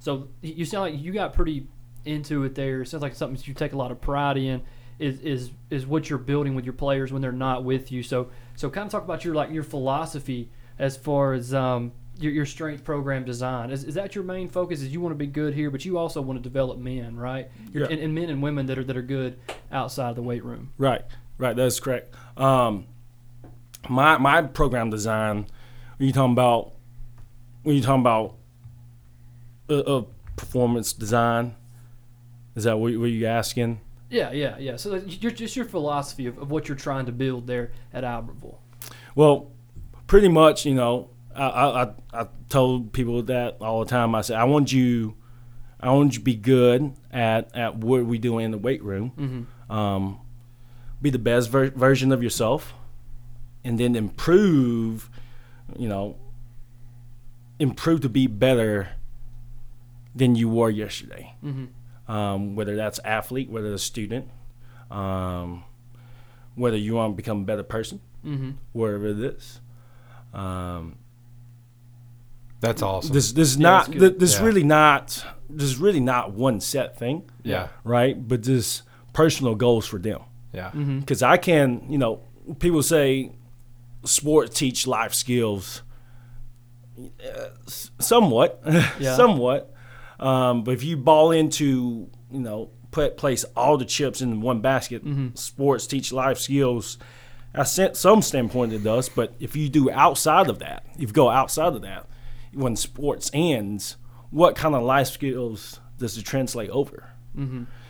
[0.00, 1.66] so you sound like you got pretty
[2.04, 2.82] into it there.
[2.82, 4.62] It sounds like something you take a lot of pride in.
[4.98, 8.02] Is is is what you're building with your players when they're not with you.
[8.02, 12.32] So so kind of talk about your like your philosophy as far as um your,
[12.32, 13.70] your strength program design.
[13.70, 14.82] Is, is that your main focus?
[14.82, 17.50] Is you want to be good here, but you also want to develop men, right?
[17.72, 17.86] Yeah.
[17.86, 19.38] And, and men and women that are that are good
[19.70, 20.72] outside of the weight room.
[20.78, 21.02] Right.
[21.38, 21.56] Right.
[21.56, 22.14] That's correct.
[22.36, 22.86] Um,
[23.88, 25.46] my my program design.
[25.96, 26.72] When you talking about
[27.62, 28.36] when you talking about
[29.68, 30.04] uh, uh,
[30.36, 31.54] performance design,
[32.54, 33.80] is that what, what you asking?
[34.10, 34.76] Yeah, yeah, yeah.
[34.76, 38.56] So you're just your philosophy of, of what you're trying to build there at Albertville.
[39.14, 39.50] Well,
[40.06, 44.14] pretty much, you know, I, I, I- told people that all the time.
[44.14, 45.14] I said, I want you,
[45.80, 49.46] I want you to be good at, at what we do in the weight room.
[49.68, 50.20] Um,
[51.02, 52.72] be the best ver- version of yourself,
[53.64, 55.10] and then improve,
[55.78, 56.16] you know,
[57.58, 58.88] improve to be better
[60.14, 61.34] than you were yesterday.
[62.08, 64.28] Um, whether that's athlete, whether it's student,
[64.90, 65.64] um,
[66.54, 68.00] whether you want to become a better person
[68.72, 69.60] wherever it is.
[70.32, 70.96] Um,
[72.60, 73.12] That's awesome.
[73.14, 74.08] this this is Yeah, not that's good.
[74.10, 74.44] th- this Yeah.
[74.46, 77.68] really not this is really not one set thing, yeah.
[77.84, 78.16] right?
[78.28, 80.20] But just personal goals for them.
[80.52, 80.70] Yeah.
[80.70, 82.20] Because I can, you know,
[82.58, 83.32] people say
[84.04, 85.82] sports teach life skills.
[86.98, 87.48] Uh,
[88.00, 88.60] somewhat,
[88.98, 89.14] Yeah.
[89.16, 89.72] somewhat.
[90.18, 94.60] Um, but if you ball into, you know, put place all the chips in one
[94.60, 95.02] basket,
[95.34, 96.98] sports teach life skills.
[97.54, 99.08] At sen- some standpoint, it does.
[99.08, 102.06] But if you do outside of that, if you go outside of that,
[102.52, 103.96] when sports ends,
[104.30, 107.10] what kind of life skills does it translate over?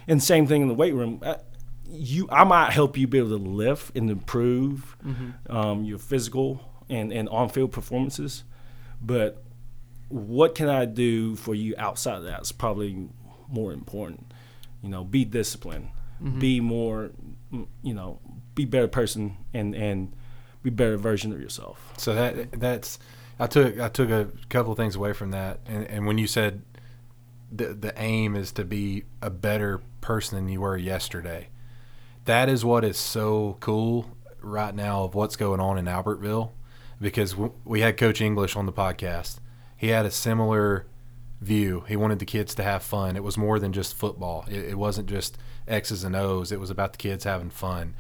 [0.07, 1.21] And same thing in the weight room.
[1.23, 1.37] Uh,
[1.91, 4.97] you I might help you be able to lift and improve
[5.49, 8.45] um, your physical and, and on field performances,
[9.01, 9.43] but
[10.09, 13.09] what can I do for you outside of that is probably
[13.49, 14.33] more important.
[14.83, 15.89] You know, be disciplined,
[16.39, 17.11] be more,
[17.53, 18.21] mm, you know,
[18.55, 20.13] be better person and and
[20.63, 21.93] be better version of yourself.
[21.97, 22.99] So that that's
[23.39, 26.27] I took I took a couple of things away from that, and, and when you
[26.27, 26.63] said
[27.51, 31.49] the the aim is to be a better person than you were yesterday,
[32.25, 36.51] that is what is so cool right now of what's going on in Albertville,
[37.01, 39.39] because we had Coach English on the podcast.
[39.77, 40.87] He had a similar
[41.41, 41.85] view.
[41.87, 43.15] He wanted the kids to have fun.
[43.15, 44.45] It was more than just football.
[44.49, 46.51] It, it wasn't just X's and O's.
[46.51, 47.95] It was about the kids having fun.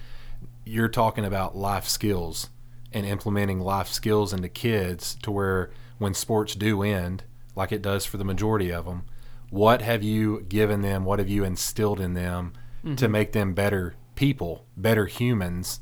[0.64, 2.50] You're talking about life skills
[2.92, 7.24] and implementing life skills into kids to where when sports do end,
[7.54, 9.02] like it does for the majority of them,
[9.50, 11.04] what have you given them?
[11.04, 13.12] What have you instilled in them to mm-hmm.
[13.12, 15.80] make them better people, better humans?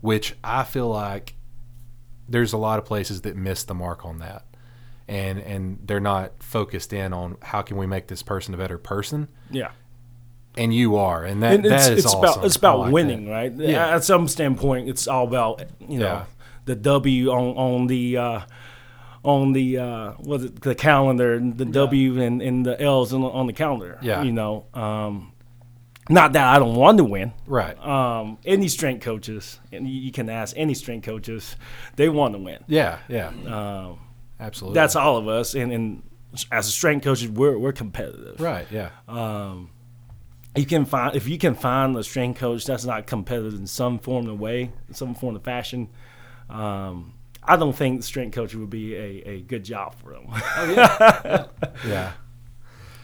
[0.00, 1.34] Which I feel like
[2.28, 4.44] there's a lot of places that miss the mark on that.
[5.08, 8.76] And, and they're not focused in on how can we make this person a better
[8.76, 9.70] person, Yeah.
[10.54, 12.18] and you are, and that and it's, that is it's awesome.
[12.18, 13.30] about it's about like winning, that.
[13.30, 13.52] right?
[13.54, 13.94] Yeah.
[13.94, 16.24] At some standpoint, it's all about you know Yeah.
[16.68, 18.40] The W on on the uh,
[19.24, 23.46] on the uh, was it the calendar, the W and, and the L's on, on
[23.46, 23.98] the calendar.
[24.00, 24.22] Yeah.
[24.22, 25.32] you know, um,
[26.08, 27.32] not that I don't want to win.
[27.46, 27.76] Right.
[27.84, 31.56] Um, any strength coaches, and you you can ask any strength coaches,
[31.96, 32.64] they want to win.
[32.68, 32.98] yeah.
[33.08, 33.28] Yeah.
[33.46, 33.98] Um,
[34.40, 34.74] Absolutely.
[34.74, 36.02] that's all of us, and, and
[36.52, 38.40] as a strength coach, we're we're competitive.
[38.40, 38.66] right.
[38.70, 38.90] Yeah.
[40.54, 43.98] you can find if you can find a strength coach that's not competitive in some
[43.98, 45.88] form of way, in some form of fashion.
[46.48, 51.48] Um, I don't think strength coach would be a, a good job for them.
[51.86, 52.12] Yeah.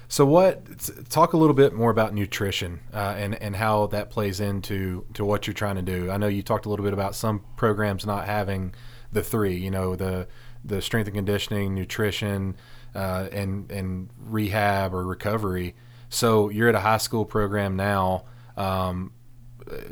[0.09, 0.65] So what?
[1.09, 5.25] Talk a little bit more about nutrition uh, and and how that plays into to
[5.25, 6.11] what you're trying to do.
[6.11, 8.75] I know you talked a little bit about some programs not having
[9.13, 9.57] the three.
[9.57, 10.29] You know the
[10.65, 12.57] the strength and conditioning, nutrition,
[12.95, 15.75] uh, and and rehab or recovery.
[16.11, 18.25] So you're at a high school program now.
[18.57, 19.13] Um,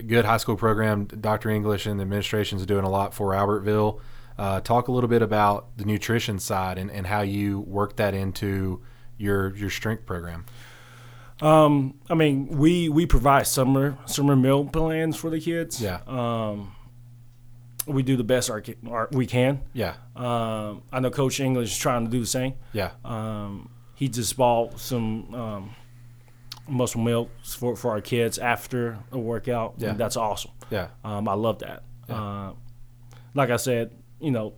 [0.06, 1.06] good high school program.
[1.06, 1.50] Dr.
[1.50, 4.00] English and the administration is doing a lot for Albertville.
[4.38, 8.14] Uh, talk a little bit about the nutrition side and, and how you work that
[8.14, 8.80] into
[9.18, 10.44] your your strength program.
[11.40, 15.80] um, I mean, we we provide summer summer meal plans for the kids.
[15.80, 16.00] Yeah.
[16.06, 16.74] Um,
[17.87, 19.62] we do the best our, our, we can.
[19.72, 22.54] Yeah, Um, I know Coach English is trying to do the same.
[22.72, 25.74] yeah, Um, he just bought some um,
[26.72, 29.74] muscle milks for, for our kids after a workout.
[29.78, 29.90] Yeah.
[29.90, 30.50] And that's awesome.
[30.70, 31.82] yeah, Um, I love that.
[32.08, 32.14] Yeah.
[32.48, 32.52] Uh,
[33.35, 34.54] like I said, you know,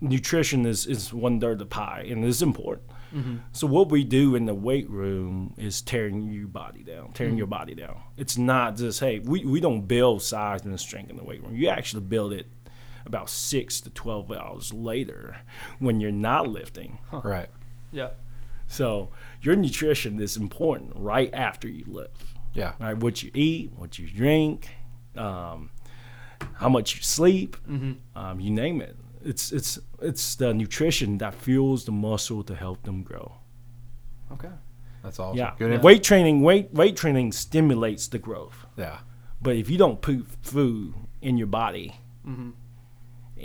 [0.00, 2.88] nutrition is, is one third of the pie and it's important.
[3.52, 7.46] So what we do in the weight room is tearing your body down, tearing your
[7.46, 8.00] body down.
[8.16, 11.54] It's not just hey, we, we don't build size and strength in the weight room.
[11.54, 12.48] You actually build it
[13.06, 15.36] about six to twelve hours later
[15.78, 16.98] when you're not lifting.
[17.12, 17.48] right.
[17.92, 18.08] Yeah.
[18.66, 19.10] So
[19.44, 22.22] your nutrition is important right after you lift.
[22.54, 24.70] Yeah, Right, what you eat, what you drink,
[25.16, 25.70] um,
[26.54, 27.56] how much you sleep,
[28.16, 28.96] um, you name it.
[29.24, 33.32] It's it's it's the nutrition that fuels the muscle to help them grow.
[34.32, 34.50] Okay.
[35.02, 35.38] that's awesome.
[35.38, 35.72] Yeah, good.
[35.72, 35.84] info.
[35.86, 38.66] weight training weight weight training stimulates the growth.
[38.76, 38.98] Yeah,
[39.42, 41.96] But if you don't put food in your body,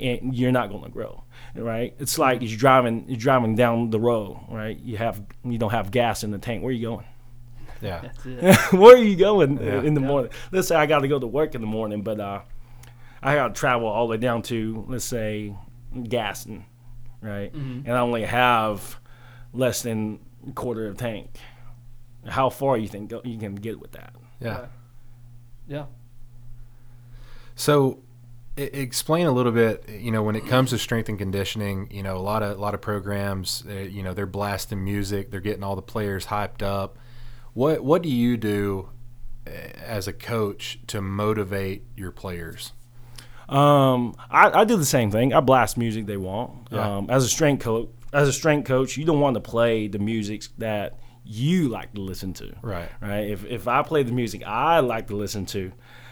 [0.02, 1.24] and you're not going to grow,
[1.56, 1.94] right?
[2.00, 4.78] It's like you're driving you're driving down the road, right?
[4.80, 6.64] You have you don't have gas in the tank.
[6.64, 7.06] Where are you going?
[7.82, 8.12] yeah,
[8.72, 9.82] Where are you going Yeah.
[9.82, 10.32] in the morning?
[10.52, 12.42] Let's say I got to go to work in the morning, but uh,
[13.24, 15.56] I got to travel all the way down to let's say
[16.04, 16.66] Gadsden,
[17.22, 17.54] right?
[17.54, 19.00] And I only have
[19.54, 21.38] less than a quarter of a tank.
[22.28, 24.14] How far you think you can get with that?
[24.42, 24.66] yeah.
[25.68, 25.86] Yeah.
[27.56, 28.00] So,
[28.60, 29.88] explain a little bit.
[29.90, 32.62] You know, when it comes to strength and conditioning, you know, a lot of a
[32.62, 36.62] lot of programs, uh, you know, they're blasting music, they're getting all the players hyped
[36.62, 36.98] up.
[37.54, 38.90] What what do you do
[39.48, 42.74] uh, as a coach to motivate your players?
[43.50, 45.34] Um, I, I do the same thing.
[45.34, 46.68] I blast music they want.
[46.72, 46.98] Yeah.
[46.98, 50.00] Um, as a strength coach, as a strength coach, you don't want to play the
[50.00, 52.56] music that you like to listen to.
[52.62, 52.90] Right.
[53.02, 53.30] Right.
[53.30, 55.72] If if I play the music I like to listen to,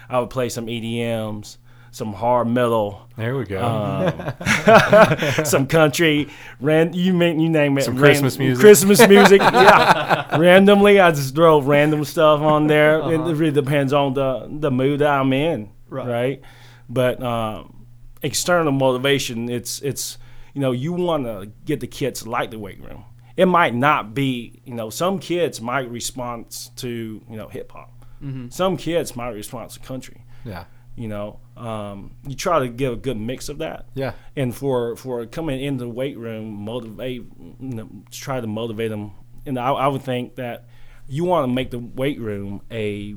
[0.10, 1.58] I would play some EDMs,
[1.92, 3.60] some hard metal, There we go.
[3.60, 8.62] Uh, some country, ran you mean you name it, Some ran- Christmas music.
[8.62, 10.38] Christmas music, yeah.
[10.38, 13.00] Randomly, I just throw random stuff on there.
[13.00, 13.34] It uh-huh.
[13.36, 16.08] really depends on the the mood that I'm in, Right.
[16.08, 16.42] right?
[16.90, 17.88] But um,
[18.22, 20.18] external motivation, it's it's
[20.54, 23.04] you know you want to get the kids like the weight room.
[23.36, 27.92] It might not be you know some kids might respond to you know hip hop.
[28.24, 28.50] Mm-hmm.
[28.50, 30.24] Some kids might respond to country.
[30.44, 30.66] Yeah.
[30.98, 33.86] You know, um, you try to get a good mix of that.
[33.94, 34.14] Yeah.
[34.36, 39.12] And for for coming into the weight room, motivate, you know, try to motivate them.
[39.46, 40.66] And I, I would think that
[41.08, 43.16] you want to make the weight room a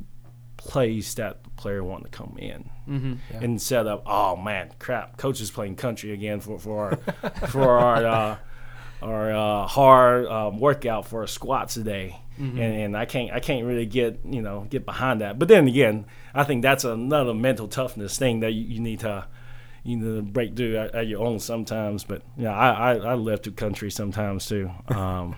[0.58, 3.42] place that the player want to come in Mm-hmm.
[3.44, 6.96] instead of oh man, crap, coach is playing country again for for our
[7.48, 8.36] for our uh,
[9.02, 12.20] our uh, hard um, workout for a squat today.
[12.38, 15.38] And, and I can't I can't really get you know get behind that.
[15.38, 19.26] But then again, I think that's another mental toughness thing that you, you need to
[19.84, 22.02] you need to break through at, at your own sometimes.
[22.04, 24.70] But yeah, I, I I live through country sometimes too.
[24.88, 25.36] Um,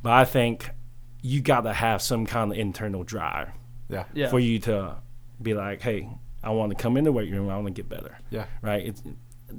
[0.00, 0.70] but I think
[1.22, 3.48] you got to have some kind of internal drive
[3.88, 4.04] Yeah.
[4.14, 4.28] Yeah.
[4.30, 4.96] for you to
[5.42, 6.08] be like, hey,
[6.42, 7.48] I want to come in the weight room.
[7.50, 8.16] I want to get better.
[8.30, 8.46] Yeah.
[8.62, 8.86] Right.
[8.86, 9.02] It's,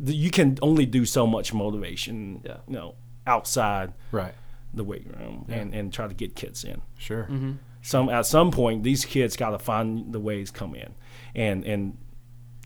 [0.06, 2.42] you can only do so much motivation.
[2.44, 2.58] Yeah.
[2.68, 2.96] You know,
[3.28, 4.34] outside Right.
[4.74, 6.82] the weight room and, and try to get kids in.
[6.98, 7.24] Sure.
[7.24, 7.54] Mm-hmm.
[7.82, 10.94] Some at some point, these kids got to find the ways come in,
[11.34, 11.98] and and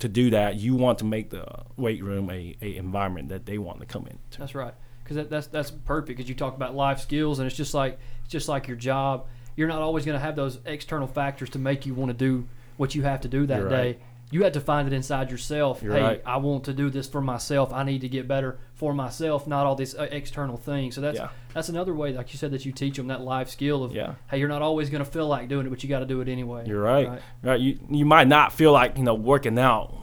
[0.01, 1.45] to do that, you want to make the
[1.77, 4.19] weight room a, a environment that they want to come in.
[4.37, 4.73] That's right.
[5.03, 6.17] Because that, that's that's perfect.
[6.17, 9.27] Because you talk about life skills, and it's just like it's just like your job.
[9.55, 12.45] You're not always going to have those external factors to make you want to do
[12.75, 13.97] what you have to do that You're day.
[14.27, 14.33] Right.
[14.33, 15.81] You have to find it inside yourself.
[15.83, 16.21] You're hey, right.
[16.25, 17.71] I want to do this for myself.
[17.73, 20.95] I need to get better for myself, not all these uh, external things.
[20.95, 21.29] So that's Yeah.
[21.53, 24.15] that's another way, like you said, that you teach them that life skill of Yeah.
[24.29, 26.21] hey, you're not always going to feel like doing it, but you got to do
[26.21, 26.65] it anyway.
[26.67, 27.21] You're right.
[27.43, 27.59] Right.
[27.59, 29.93] You you might not feel like you know working out,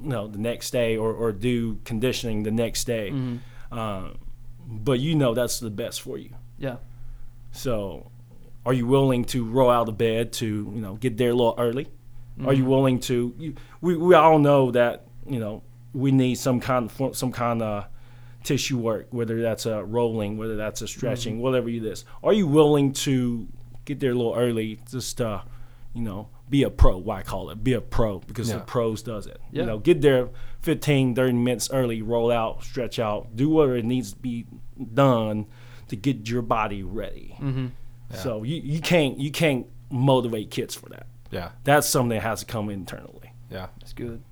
[0.00, 3.10] you know, the next day or, or do conditioning the next day,
[3.70, 4.18] um,
[4.66, 6.30] but you know that's the best for you.
[6.58, 6.76] Yeah.
[7.52, 8.10] So,
[8.64, 11.54] are you willing to roll out of bed to you know get there a little
[11.58, 11.88] early?
[12.44, 13.34] Are you willing to?
[13.38, 17.62] You, we we all know that you know we need some kind of some kind
[17.62, 17.86] of
[18.42, 22.04] tissue work, whether that's a rolling, whether that's a stretching, whatever it is.
[22.24, 23.46] Are you willing to
[23.84, 25.42] get there a little early, just uh,
[25.94, 26.96] you know, be a pro?
[26.98, 28.56] Why I call it be a pro because Yeah.
[28.56, 29.40] the pros does it.
[29.52, 29.60] Yeah.
[29.60, 30.30] You know, get there
[30.62, 34.46] 15, 30 minutes early, roll out, stretch out, do whatever it needs to be
[34.94, 35.46] done
[35.88, 37.36] to get your body ready.
[37.40, 37.66] Mm-hmm.
[38.14, 41.06] So you, you can't you can't motivate kids for that.
[41.32, 41.50] Yeah.
[41.64, 43.32] That's something that has to come internally.
[43.50, 43.66] Yeah.
[43.80, 44.22] That's good.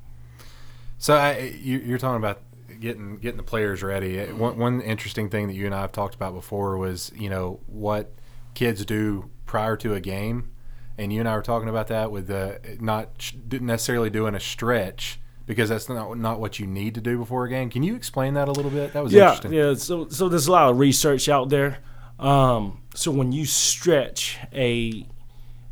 [0.98, 2.40] So I, you, you're talking about
[2.78, 4.18] getting getting the players ready.
[4.26, 7.60] One, one interesting thing that you and I have talked about before was you know
[7.66, 8.12] what
[8.54, 10.50] kids do prior to a game,
[10.98, 15.18] and you and I were talking about that with the not necessarily doing a stretch
[15.46, 17.70] because that's not not what you need to do before a game.
[17.70, 18.92] Can you explain that a little bit?
[18.92, 19.52] That was Yeah, interesting.
[19.54, 19.74] yeah.
[19.74, 21.78] So so there's a lot of research out there.
[22.18, 25.06] Um, so when you stretch a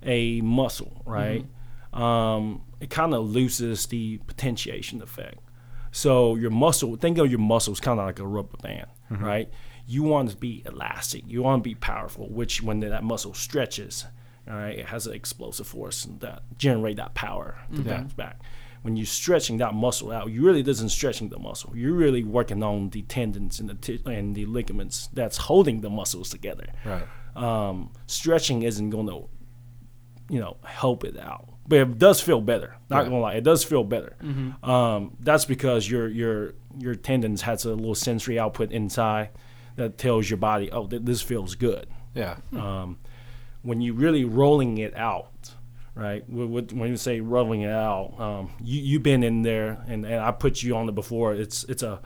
[0.03, 1.45] a muscle, right,
[1.93, 5.39] um, it kind of loses the potentiation effect.
[5.91, 9.49] So your muscle, think of your muscles kind of like a rubber band, right?
[9.87, 11.25] You want to be elastic.
[11.27, 14.05] You want to be powerful, which when that muscle stretches,
[14.47, 18.41] all right, it has an explosive force that generate that power to bounce back.
[18.83, 21.73] When you're stretching that muscle out, you really isn't stretching the muscle.
[21.75, 25.91] You're really working on the tendons and the ti- and the ligaments that's holding the
[25.91, 27.03] muscles together Right.
[27.35, 29.29] um, stretching isn't going to,
[30.29, 31.49] you know, help it out.
[31.67, 32.77] But it does feel better.
[32.89, 33.05] Not Right.
[33.11, 34.17] gonna lie, it does feel better.
[34.63, 39.31] Um, that's because your your your tendons has a little sensory output inside
[39.77, 41.87] that tells your body, oh, th- this feels good.
[42.15, 42.37] Yeah.
[42.53, 42.99] Um,
[43.63, 45.55] when you're really rolling it out,
[45.95, 46.23] right?
[46.29, 50.05] wh- wh- When you say rolling it out, um, you you've been in there, and,
[50.07, 51.35] and I put you on it before.
[51.35, 52.01] It's it's a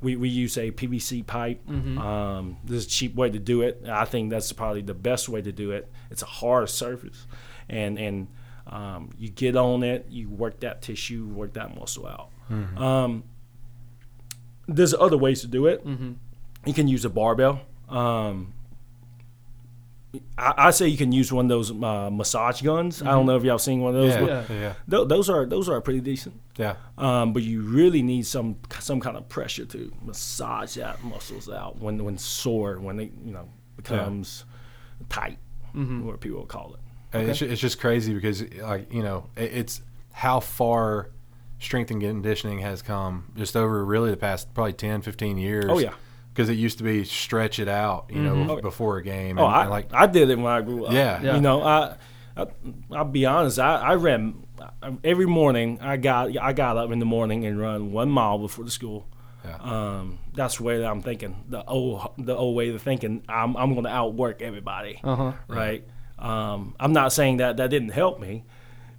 [0.00, 1.62] we, we use a PVC pipe.
[1.98, 3.84] Um, this is a cheap way to do it.
[3.88, 5.90] I think that's probably the best way to do it.
[6.10, 7.26] It's a hard surface,
[7.68, 8.28] and and
[8.66, 12.30] um, you get on it, you work that tissue, work that muscle out.
[12.82, 13.24] Um,
[14.66, 15.84] there's other ways to do it.
[16.66, 17.60] You can use a barbell.
[17.88, 18.54] Um,
[20.38, 23.02] I, I say you can use one of those uh, massage guns.
[23.02, 24.14] I don't know if y'all seen one of those.
[24.14, 24.26] Yeah.
[24.26, 24.44] Yeah.
[24.48, 24.74] Yeah.
[24.88, 25.04] Yeah.
[25.06, 26.40] those are those are pretty decent.
[26.56, 26.76] Yeah.
[26.96, 31.80] Um, but you really need some some kind of pressure to massage that muscles out
[31.80, 34.44] when when sore when they you know becomes
[35.08, 35.38] tight,
[35.74, 36.80] what people call it.
[37.14, 39.80] And It's, it's just crazy because, like, you know, it, it's
[40.12, 41.10] how far
[41.58, 45.66] strength and conditioning has come just over really the past probably 10, 15 years.
[45.68, 45.94] Oh, yeah.
[46.32, 48.60] Because it used to be stretch it out, you know, Oh, yeah.
[48.60, 49.38] before a game.
[49.38, 50.92] Oh, and, I and, like, I did it when I grew up.
[50.92, 51.22] Yeah.
[51.22, 51.34] Yeah.
[51.36, 51.94] You know, I,
[52.36, 52.46] I
[52.92, 53.60] I'll be honest.
[53.60, 54.44] I I ran
[55.04, 55.78] every morning.
[55.80, 59.06] I got I got up in the morning and run one mile before the school.
[59.44, 59.56] Yeah.
[59.60, 61.44] Um, that's the way that I'm thinking.
[61.48, 63.22] The old the old way of thinking.
[63.28, 64.98] I'm I'm going to outwork everybody.
[65.04, 65.32] Uh huh.
[65.46, 65.84] right?
[66.24, 68.44] Um, I'm not saying that that didn't help me.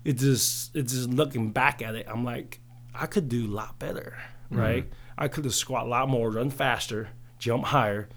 [0.04, 2.60] It just it's just looking back at it, I'm like,
[2.94, 4.18] I could do a lot better,
[4.52, 4.86] right?
[5.18, 7.10] I could have squat a lot more, run faster,
[7.40, 8.08] jump higher,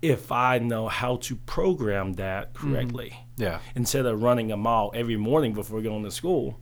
[0.00, 3.58] if I know how to program that correctly Yeah.
[3.74, 6.58] instead of running a mile every morning before going to school,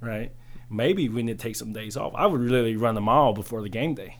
[0.00, 0.32] right?
[0.70, 2.12] Maybe we need to take some days off.
[2.16, 4.16] I would really run a mile before the game day.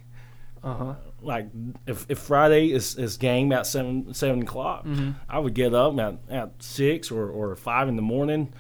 [0.63, 0.95] Uh huh.
[1.21, 1.49] Like
[1.87, 4.87] if, if Friday is, is game at seven seven o'clock,
[5.29, 8.53] I would get up at, at six or, or five in the morning,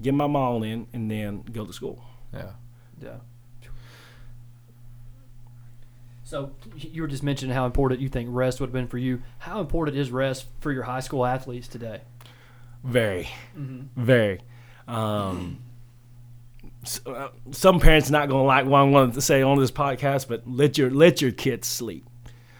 [0.00, 2.02] get my mile in, and then go to school.
[2.32, 2.52] Yeah.
[3.02, 3.16] Yeah.
[6.24, 9.22] So you were just mentioning how important you think rest would have been for you.
[9.38, 12.00] How important is rest for your high school athletes today?
[12.82, 14.40] Very, very.
[14.88, 15.65] Um, s-
[17.52, 20.78] some parents not gonna like what I'm going to say on this podcast, but let
[20.78, 22.06] your let your kids sleep.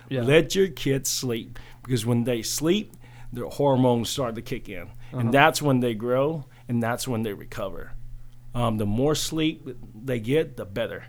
[0.09, 0.23] Yeah.
[0.23, 2.93] Let your kids sleep because when they sleep,
[3.33, 7.33] their hormones start to kick in, and that's when they grow and that's when they
[7.33, 7.93] recover.
[8.55, 11.05] Um, the more sleep they get, the better.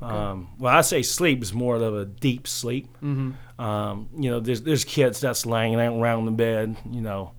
[0.00, 2.88] Um, when I say sleep, is more of a deep sleep.
[3.02, 3.62] Mm-hmm.
[3.62, 7.32] Um, you know, there's there's kids that's laying around the bed, you know,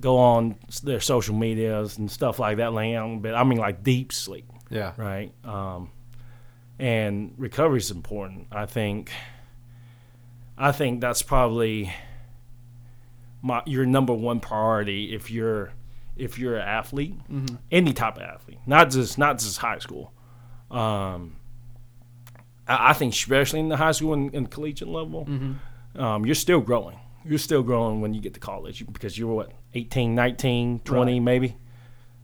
[0.00, 3.34] go on their social medias and stuff like that, laying out in bed.
[3.34, 4.92] I mean, like deep sleep Yeah.
[4.96, 5.32] right?
[5.44, 5.90] Um,
[6.78, 8.46] and recovery is important.
[8.52, 9.10] I think.
[10.58, 11.92] I think that's probably
[13.40, 15.72] my your number one priority if you're
[16.16, 17.14] if you're an athlete,
[17.70, 20.12] any type of athlete, not just not just high school.
[20.70, 21.36] Um,
[22.68, 25.26] I, I think especially in the high school and, and collegiate level,
[25.96, 26.98] um, you're still growing.
[27.24, 31.22] You're still growing when you get to college because you're what 18, 19, 20 Right.
[31.22, 31.56] maybe.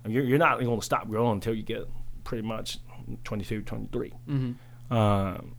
[0.06, 1.88] You're, you're not going to stop growing until you get
[2.24, 2.78] pretty much
[3.24, 4.12] 22, 23.
[4.90, 5.54] Um,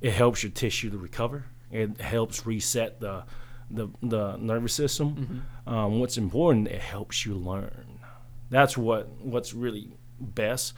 [0.00, 1.44] it helps your tissue to recover.
[1.70, 3.24] It helps reset the
[3.70, 5.44] the, the nervous system.
[5.66, 8.00] Um, what's important, it helps you learn.
[8.48, 9.90] That's what what's really
[10.20, 10.74] best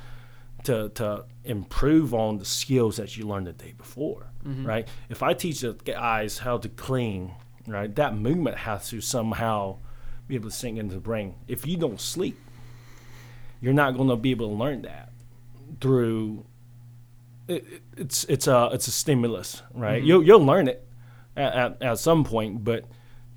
[0.65, 4.27] to to improve on the skills that you learned the day before,
[4.67, 4.89] right?
[5.09, 7.31] If I teach the guys how to clean,
[7.67, 9.77] right, that movement has to somehow
[10.29, 11.35] be able to sink into the brain.
[11.49, 12.39] If you don't sleep,
[13.61, 15.13] you're not going to be able to learn that
[15.81, 16.45] through.
[17.49, 19.99] It, it- it's it's a it's a stimulus, right?
[19.99, 20.07] Mm-hmm.
[20.07, 20.87] You'll you'll learn it
[21.37, 22.85] at, at, at some point, but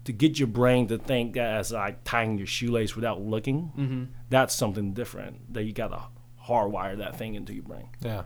[0.05, 4.03] to get your brain to think as like tying your shoelace without looking, mm-hmm.
[4.29, 5.53] that's something different.
[5.53, 6.03] That you got to
[6.47, 7.89] hardwire that thing into your brain.
[8.01, 8.23] Yeah.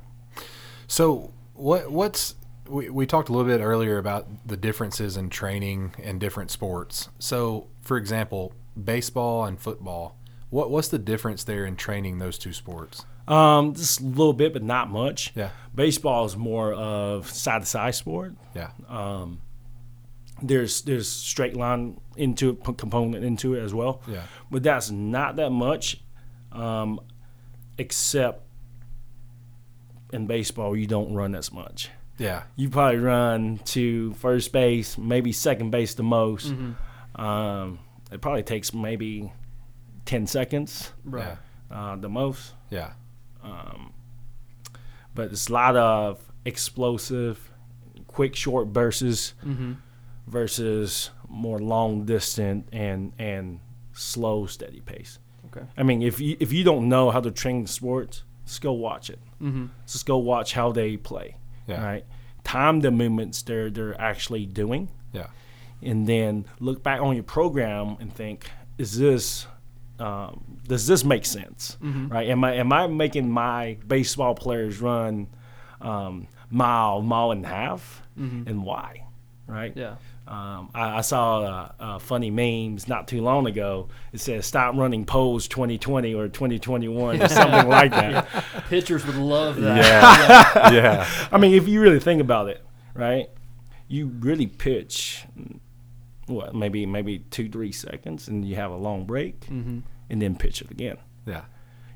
[0.87, 2.35] So what what's
[2.69, 7.09] we, we talked a little bit earlier about the differences in training and different sports.
[7.19, 10.17] So, for example, baseball and football.
[10.49, 13.05] What what's the difference there in training those two sports?
[13.27, 15.33] Um, just a little bit, but not much.
[15.35, 15.49] Yeah.
[15.75, 18.35] Baseball is more of side to side sport.
[18.55, 18.71] Yeah.
[20.41, 24.01] There's there's straight line into it, p- component into it as well.
[24.07, 24.23] Yeah.
[24.51, 25.99] But that's not that much,
[26.51, 26.99] um,
[27.77, 28.43] except
[30.13, 31.89] in baseball you don't run as much.
[32.17, 32.43] Yeah.
[32.55, 36.53] You probably run to first base, maybe second base the most.
[37.15, 37.79] Um,
[38.11, 39.31] it probably takes maybe
[40.05, 41.37] ten seconds Right.
[41.71, 41.77] Yeah.
[41.91, 42.53] uh, the most.
[42.69, 42.91] Yeah.
[45.13, 47.51] but it's a lot of explosive,
[48.07, 49.33] quick, short bursts
[50.27, 53.59] versus more long distant and and
[53.93, 55.19] slow, steady pace.
[55.47, 55.65] Okay.
[55.77, 58.73] I mean, if you if you don't know how to train the sports, just go
[58.73, 59.19] watch it.
[59.41, 59.67] Mm-hmm.
[59.85, 61.37] Just go watch how they play.
[61.67, 61.83] Yeah.
[61.85, 62.05] Right.
[62.43, 65.27] Time the movements they're they're actually doing, Yeah.
[65.81, 69.47] and then look back on your program and think, is this
[69.99, 71.77] um, does this make sense?
[71.81, 72.29] Right?
[72.29, 75.27] Am I am I making my baseball players run
[75.81, 79.03] um, mile mile and a half, and why?
[79.47, 79.73] Right?
[79.75, 79.95] Yeah.
[80.27, 83.87] Um, I, I saw uh, uh, funny memes not too long ago.
[84.11, 88.27] It says "Stop running poles 2020" or 2021 or something like that.
[88.69, 89.77] Pitchers would love that.
[89.77, 90.71] Yeah.
[90.73, 91.27] yeah.
[91.31, 92.63] I mean, if you really think about it,
[92.93, 93.29] right?
[93.87, 95.25] You really pitch
[96.25, 99.45] what maybe maybe two three seconds, and you have a long break,
[100.09, 100.97] and then pitch it again.
[101.25, 101.45] Yeah.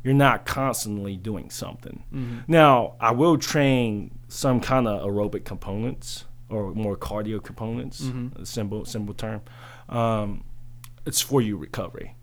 [0.03, 2.43] You're not constantly doing something.
[2.47, 8.01] Now, I will train some kind of aerobic components or more cardio components.
[8.35, 9.41] A simple simple term.
[9.89, 10.43] Um,
[11.05, 12.15] it's for your recovery,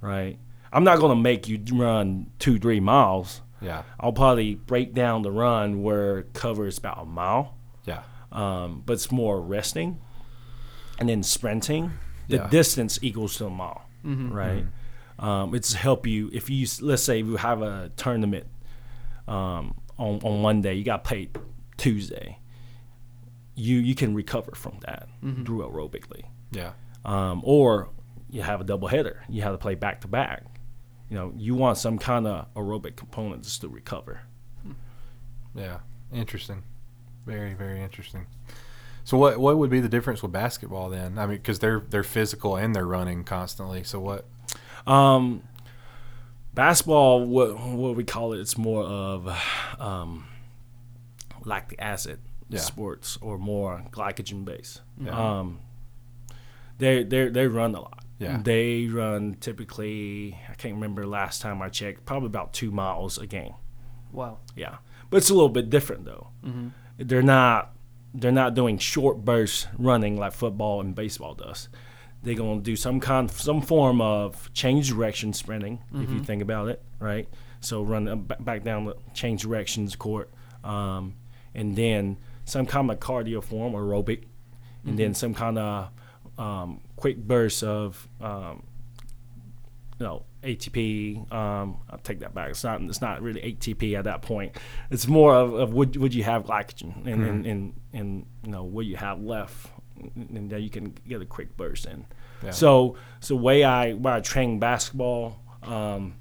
[0.00, 0.38] right?
[0.72, 3.42] I'm not going to make you run two three miles.
[3.60, 3.82] Yeah.
[4.00, 7.56] I'll probably break down the run where it covers about a mile,
[7.86, 8.02] Yeah.
[8.32, 10.00] um, but it's more resting
[10.98, 11.92] and then sprinting.
[12.28, 12.48] The Yeah.
[12.48, 14.64] distance equals to a mile, right?
[15.18, 18.46] Um, it's help you if you let's say you have a tournament
[19.28, 21.38] um, on on Monday, you got paid
[21.76, 22.38] Tuesday.
[23.56, 25.08] You you can recover from that
[25.44, 26.72] through aerobically Yeah.
[27.04, 27.90] um, or
[28.30, 29.22] you have a double header.
[29.28, 30.42] You have to play back to back.
[31.08, 34.22] You know, you want some kind of aerobic components to recover.
[35.54, 35.78] Yeah.
[36.12, 36.62] Interesting.
[37.26, 38.26] Very, very interesting.
[39.04, 41.18] So what what would be the difference with basketball then?
[41.18, 43.84] I mean, because they're they're physical and they're running constantly.
[43.84, 44.26] So what?
[44.86, 45.42] Um,
[46.54, 49.28] basketball, what what we call it, it's more of
[49.78, 50.26] um,
[51.44, 52.18] lactic acid
[52.48, 52.60] Yeah.
[52.60, 54.82] sports or more glycogen based.
[55.00, 55.38] Yeah.
[55.38, 55.60] Um,
[56.78, 58.04] they they they run a lot.
[58.18, 58.40] Yeah.
[58.42, 60.38] They run typically.
[60.48, 62.04] I can't remember last time I checked.
[62.04, 63.54] Probably about two miles a game.
[64.12, 64.38] Wow.
[64.56, 64.76] Yeah,
[65.10, 66.28] but it's a little bit different though.
[66.98, 67.74] They're not
[68.14, 71.68] they're not doing short bursts running like football and baseball does.
[72.22, 76.68] They're gonna do some kind some form of change direction sprinting if you think about
[76.68, 77.28] it, right?
[77.60, 80.30] So run back down the change directions court,
[80.62, 81.14] um,
[81.54, 84.24] and then some kind of cardio form aerobic,
[84.86, 85.90] and then some kind of
[86.38, 88.62] um, quick bursts of um,
[89.98, 91.32] you know ATP.
[91.32, 92.50] Um, I'll take that back.
[92.50, 92.80] It's not.
[92.82, 94.56] It's not really ATP at that point.
[94.90, 98.64] It's more of, of would would you have glycogen and and, and and you know
[98.64, 99.70] what you have left,
[100.16, 102.06] and then you can get a quick burst in.
[102.42, 102.50] Yeah.
[102.50, 105.40] So so way I way I train basketball.
[105.62, 106.16] Um,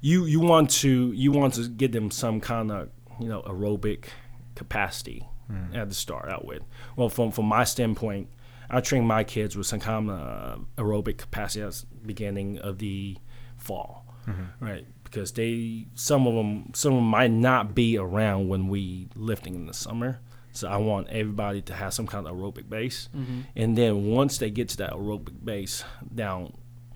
[0.00, 4.06] you you want to you want to get them some kind of you know aerobic
[4.54, 5.74] capacity hmm.
[5.74, 6.62] at the start out with.
[6.96, 8.28] Well, from from my standpoint,
[8.70, 12.78] I train my kids with some kind of uh, aerobic capacity at the beginning of
[12.78, 13.16] the
[13.56, 14.64] fall, mm-hmm.
[14.64, 14.86] right?
[15.04, 19.54] Because they some of them some of them might not be around when we lifting
[19.54, 20.20] in the summer.
[20.52, 23.40] So I want everybody to have some kind of aerobic base, mm-hmm.
[23.56, 25.84] and then once they get to that aerobic base
[26.14, 26.54] down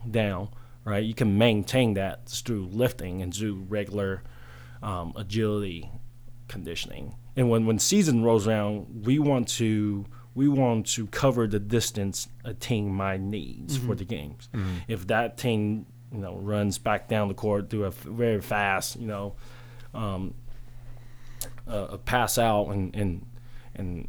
[0.09, 0.51] down,
[0.85, 1.05] right?
[1.05, 4.23] You can maintain that through lifting and through regular
[4.83, 5.91] um, agility
[6.47, 7.17] conditioning.
[7.39, 12.29] And when when season rolls around, we want to we want to cover the distance
[12.45, 14.49] a team might needs for the games.
[14.89, 19.07] If that team you know runs back down the court through a very fast you
[19.07, 19.35] know
[19.95, 20.35] um,
[21.67, 23.27] uh, a pass out and and
[23.75, 24.09] and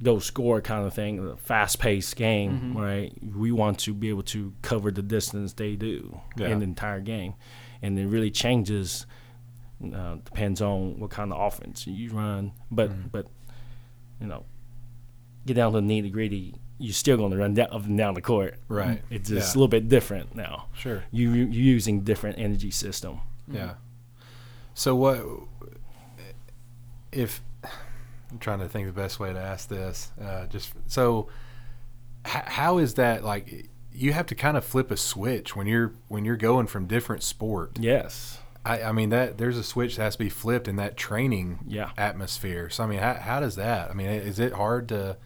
[0.00, 3.12] go score kind of thing, a fast paced game, right?
[3.36, 6.48] We want to be able to cover the distance they do Yeah.
[6.50, 7.34] in the entire game,
[7.82, 9.06] and it really changes.
[9.82, 13.26] Uh, depends on what kind of offense you run, but but
[14.20, 14.44] you know,
[15.46, 16.54] get down to the nitty gritty.
[16.80, 19.02] You're still going to run down, up and down the court, Right.
[19.10, 19.40] It's Yeah.
[19.40, 20.66] just a little bit different now.
[20.74, 21.02] Sure.
[21.10, 23.20] You you're using different energy system.
[23.50, 23.74] Yeah.
[24.74, 25.24] So what
[27.12, 27.40] if
[28.30, 30.10] I'm trying to think the best way to ask this?
[30.20, 31.28] Uh, just so
[32.26, 33.68] h- how is that like?
[33.92, 37.22] You have to kind of flip a switch when you're when you're going from different
[37.22, 37.78] sport.
[37.80, 38.38] Yes.
[38.64, 41.60] I, I mean that there's a switch that has to be flipped in that training
[41.66, 41.90] Yeah.
[41.96, 42.68] atmosphere.
[42.70, 43.90] So I mean, how, how does that?
[43.90, 45.16] I mean, is it hard to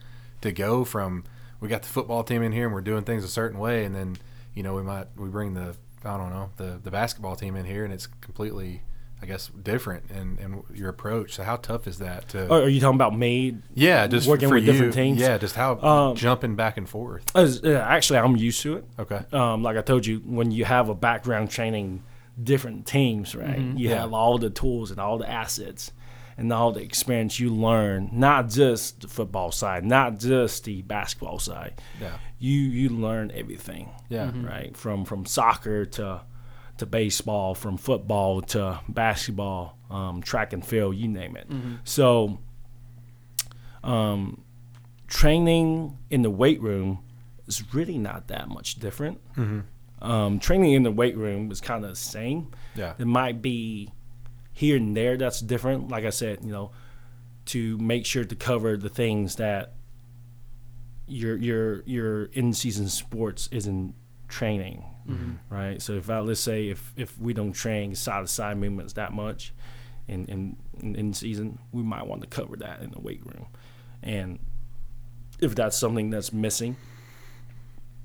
[0.41, 1.23] to go from
[1.59, 3.95] we got the football team in here and we're doing things a certain way, and
[3.95, 4.17] then
[4.53, 5.75] you know we might we bring the
[6.05, 8.81] I don't know the the basketball team in here and it's completely
[9.21, 11.35] I guess different in, in your approach.
[11.35, 12.49] So how tough is that to?
[12.49, 13.57] Or are you talking about me?
[13.73, 15.21] yeah, just working for with you, different teams?
[15.21, 17.23] Yeah, just how Um, jumping back and forth.
[17.33, 18.85] Uh, actually, I'm used to it.
[18.99, 19.21] Okay.
[19.31, 22.03] um, like I told you, when you have a background training
[22.41, 23.57] different teams, right?
[23.59, 23.77] You Mm-hmm.
[23.77, 24.01] Yeah.
[24.01, 25.91] have all the tools and all the assets
[26.37, 31.37] and all the experience you learn, not just the football side, not just the basketball
[31.39, 31.79] side.
[32.01, 32.17] Yeah.
[32.39, 33.89] You you learn everything.
[34.09, 34.31] Yeah.
[34.31, 34.47] Mhm.
[34.49, 34.75] Right.
[34.77, 36.21] From from soccer to
[36.79, 41.47] to baseball, from football to basketball, um, track and field, you name it.
[41.83, 42.39] So
[43.83, 44.43] um,
[45.07, 46.99] training in the weight room
[47.47, 49.19] is really not that much different.
[50.03, 52.51] Um, training in the weight room is kind of the same.
[52.75, 52.93] Yeah.
[52.99, 53.89] It might be
[54.51, 55.87] here and there that's different.
[55.89, 56.71] Like I said, you know,
[57.45, 59.73] to make sure to cover the things that
[61.07, 63.95] your your your in season sports isn't
[64.27, 64.83] training,
[65.49, 65.81] right?
[65.81, 69.13] So if I let's say if if we don't train side to side movements that
[69.13, 69.53] much
[70.07, 73.47] in in in, in season, we might want to cover that in the weight room,
[74.01, 74.39] and
[75.39, 76.77] if that's something that's missing,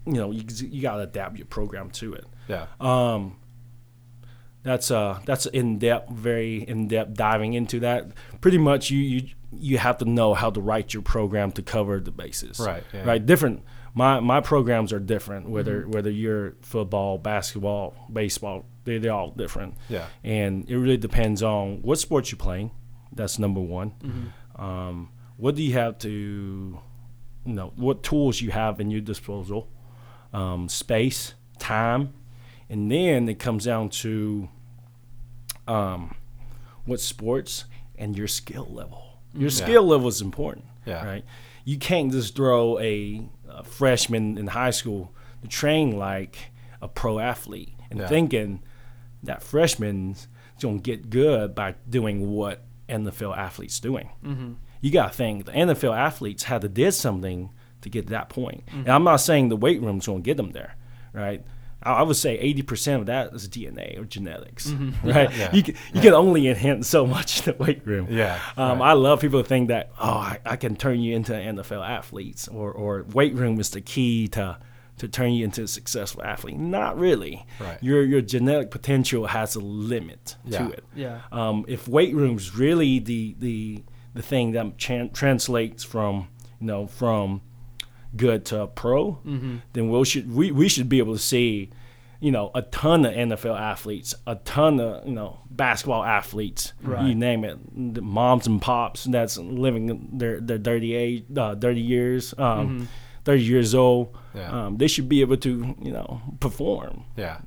[0.09, 2.27] you know, you you gotta adapt your program to it.
[2.49, 2.67] Yeah.
[2.81, 3.37] Um,
[4.63, 8.13] that's uh that's in depth, very in depth diving into that.
[8.41, 12.01] Pretty much, you you you have to know how to write your program to cover
[12.01, 12.61] the bases.
[12.61, 13.05] Right, yeah.
[13.05, 13.25] Right.
[13.25, 13.63] Different.
[13.95, 15.49] My my programs are different.
[15.49, 19.77] Whether whether you're football, basketball, baseball, they they're all different.
[19.89, 20.07] Yeah.
[20.23, 22.71] And it really depends on what sport you're playing.
[23.13, 24.33] That's number one.
[24.57, 26.79] Um, what do you have to,
[27.47, 29.69] you know, what tools you have in your disposal,
[30.33, 32.13] um, space, time,
[32.69, 34.49] and then it comes down to
[35.67, 36.15] um,
[36.85, 37.65] what sports
[37.97, 39.05] and your skill level.
[39.35, 40.65] Your skill level is important.
[40.87, 41.05] Yeah.
[41.05, 41.25] Right.
[41.65, 45.13] You can't just throw a, a freshman in high school
[45.43, 46.51] to train like
[46.81, 48.09] a pro athlete and Yeah.
[48.09, 48.63] thinking
[49.23, 50.29] that freshman's
[50.61, 54.09] gonna get good by doing what NFL athletes doing.
[54.81, 57.51] you got to think the NFL athletes had to did something
[57.83, 58.65] to get to that point.
[58.73, 60.77] And I'm not saying the weight room's going to get them there,
[61.13, 61.43] right?
[61.83, 64.69] I I would say 80% of that is DNA or genetics,
[65.05, 65.33] right?
[65.37, 65.55] Yeah.
[65.55, 68.09] You, can, you can only enhance so much in the weight room.
[68.11, 68.91] Yeah, Um, right.
[68.91, 72.49] I love people to think that, oh, I, I can turn you into NFL athletes
[72.49, 74.59] or, or weight room is the key to,
[74.99, 76.57] to turn you into a successful athlete.
[76.59, 77.47] Not really.
[77.61, 77.81] Right.
[77.81, 80.59] Your, your genetic potential has a limit Yeah.
[80.67, 80.85] to it.
[80.97, 81.21] Yeah.
[81.31, 86.27] Um, if weight room's really the the the thing that chan- translates from
[86.61, 87.41] you know from
[88.17, 91.71] good to a pro, then we should we, we should be able to see
[92.21, 97.07] you know a ton of NFL athletes, a ton of you know basketball athletes, Right.
[97.07, 97.59] you name it,
[97.95, 102.89] the moms and pops that's living their their dirty age, uh, dirty years, um,
[103.25, 104.17] thirty years old.
[104.35, 104.67] Yeah.
[104.67, 107.05] Um, they should be able to you know perform.
[107.17, 107.39] yeah,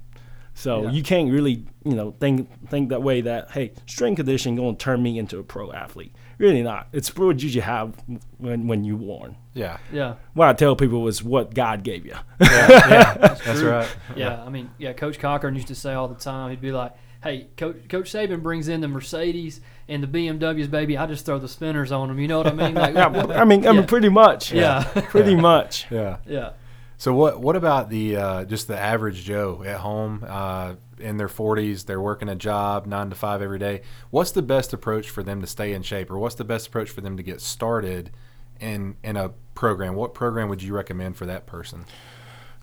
[0.54, 0.92] So Yeah.
[0.92, 4.84] you can't really, you know, think think that way that hey, strength conditioning going to
[4.84, 6.14] turn me into a pro athlete.
[6.42, 6.88] Really not.
[6.92, 7.94] It's what you should have
[8.40, 9.36] when when you born.
[9.54, 10.16] yeah, Yeah.
[10.34, 12.16] What I tell people is what God gave you.
[12.42, 13.14] yeah, yeah.
[13.46, 13.88] That's right.
[14.16, 16.94] Yeah, I mean, yeah, Coach Cochran used to say all the time, he'd be like,
[17.24, 20.98] hey, Coach, Coach Saban brings in the Mercedes and the BMWs, baby.
[20.98, 22.18] I just throw the spinners on them.
[22.20, 22.74] You know what I mean?
[22.74, 23.86] Like, I mean, I mean, Yeah.
[23.86, 24.52] pretty much.
[24.52, 24.84] Yeah.
[25.10, 25.86] pretty much.
[25.92, 26.18] Yeah.
[26.26, 26.54] yeah.
[26.98, 31.28] So what what about the uh, just the average Joe at home uh, in their
[31.28, 31.86] 40s?
[31.86, 33.82] They're working a job nine to five every day.
[34.10, 36.90] What's the best approach for them to stay in shape, or what's the best approach
[36.90, 38.12] for them to get started
[38.60, 39.96] in in a program?
[39.96, 41.86] What program would you recommend for that person?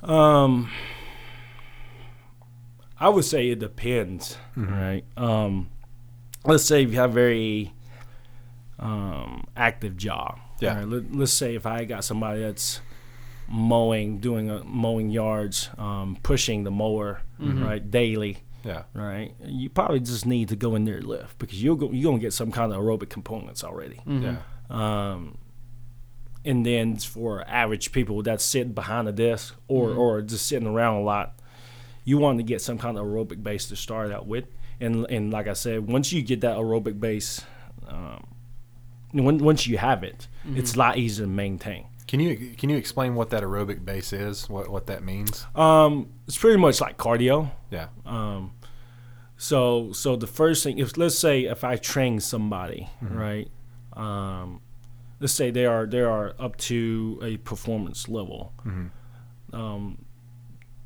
[0.03, 0.70] Um,
[3.01, 5.05] I would say it depends, right?
[5.16, 5.70] Um,
[6.45, 7.72] let's say if you have a very
[8.78, 10.39] um, active job.
[10.61, 10.78] Yeah.
[10.78, 10.89] right?
[10.89, 12.80] Let, let's say if I got somebody that's
[13.49, 19.34] mowing, doing a, mowing yards, um, pushing the mower, right, daily, Yeah, right?
[19.44, 22.20] You probably just need to go in there and lift because you'll go, you're gonna
[22.20, 24.01] get some kind of aerobic components already.
[24.07, 24.36] yeah,
[24.68, 25.38] Um,
[26.44, 30.96] and then for average people that sit behind a desk or, or just sitting around
[30.96, 31.38] a lot,
[32.05, 34.44] you want to get some kind of aerobic base to start out with.
[34.80, 37.44] And, and like I said, once you get that aerobic base,
[37.88, 38.24] um,
[39.12, 41.86] when, once you have it, it's a lot easier to maintain.
[42.09, 44.48] Can you can you explain what that aerobic base is?
[44.48, 45.46] What what that means?
[45.54, 47.50] Um, it's pretty much like cardio.
[47.70, 48.52] Yeah, Um,
[49.36, 53.48] so so the first thing, if let's say if I train somebody, right?
[53.92, 54.61] Um,
[55.20, 58.52] let's say they are they are up to a performance level.
[59.52, 60.04] Um,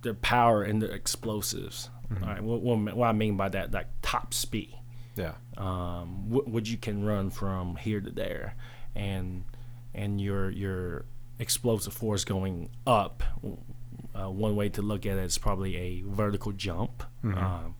[0.02, 1.88] their power and their explosives.
[2.20, 4.74] All right, what, what, what I mean by that, like top speed.
[5.16, 8.54] yeah, Um, what, what you can run from here to there,
[8.94, 9.44] and
[9.94, 11.04] and your your
[11.42, 13.22] explosive force going up.
[14.14, 17.02] Uh, one way to look at it is probably a vertical jump.
[17.24, 17.74] Um,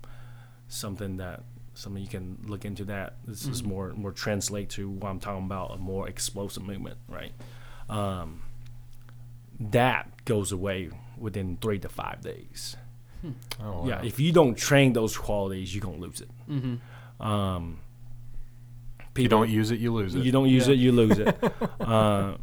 [0.69, 1.43] something that
[1.75, 3.15] something you can look into that.
[3.27, 7.33] This is more more translate to what I'm talking about a more explosive movement, right?
[7.89, 8.43] Um,
[9.61, 12.77] that goes away within three to five days.
[13.61, 14.01] oh, Yeah, wow.
[14.05, 16.31] if you don't train those qualities, you're gonna lose it.
[17.21, 17.79] Um,
[19.17, 20.25] you don't use it, you lose it.
[20.25, 21.37] you don't use it, you lose it.
[21.81, 22.35] uh,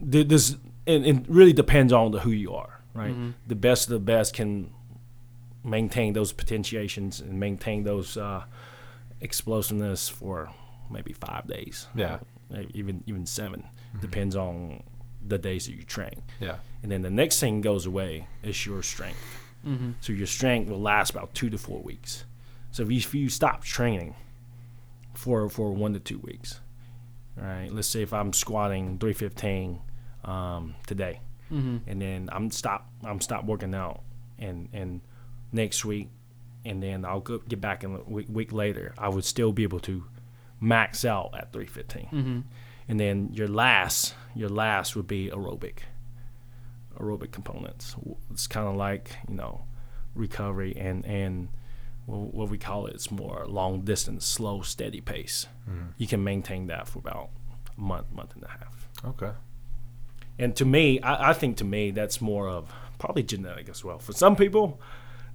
[0.00, 3.12] this and it really depends on the who you are, right?
[3.12, 3.30] Mm-hmm.
[3.46, 4.72] The best of the best can
[5.62, 8.44] maintain those potentiations and maintain those uh,
[9.20, 10.50] explosiveness for
[10.90, 11.86] maybe five days.
[11.94, 12.18] Yeah.
[12.50, 14.00] maybe even even 7 mm-hmm.
[14.00, 14.82] Depends on
[15.26, 16.22] the days that you train.
[16.40, 19.20] yeah, And then the next thing goes away is your strength.
[19.66, 19.92] Mm-hmm.
[20.00, 22.24] So your strength will last about two to four weeks.
[22.70, 24.14] So if you, if you stop training
[25.14, 26.60] for for one to two weeks,
[27.38, 27.70] all right.
[27.70, 29.80] Let's say if I'm squatting 315
[30.24, 31.78] um, today, mm-hmm.
[31.86, 34.02] and then I'm stop I'm stop working out,
[34.38, 35.00] and and
[35.52, 36.08] next week,
[36.64, 39.62] and then I'll go, get back in a week, week later, I would still be
[39.62, 40.04] able to
[40.60, 42.02] max out at 315.
[42.04, 42.40] Mm-hmm.
[42.88, 45.80] And then your last your last would be aerobic
[46.98, 47.96] aerobic components.
[48.30, 49.64] It's kind of like you know
[50.14, 51.48] recovery and and
[52.06, 52.94] what we call it.
[52.94, 55.46] It's more long distance, slow, steady pace.
[55.68, 55.90] Mm-hmm.
[55.96, 57.30] You can maintain that for about
[57.76, 58.88] a month, month and a half.
[59.04, 59.32] okay,
[60.40, 63.98] And to me, I, I think to me that's more of probably genetic as well.
[63.98, 64.80] For some people,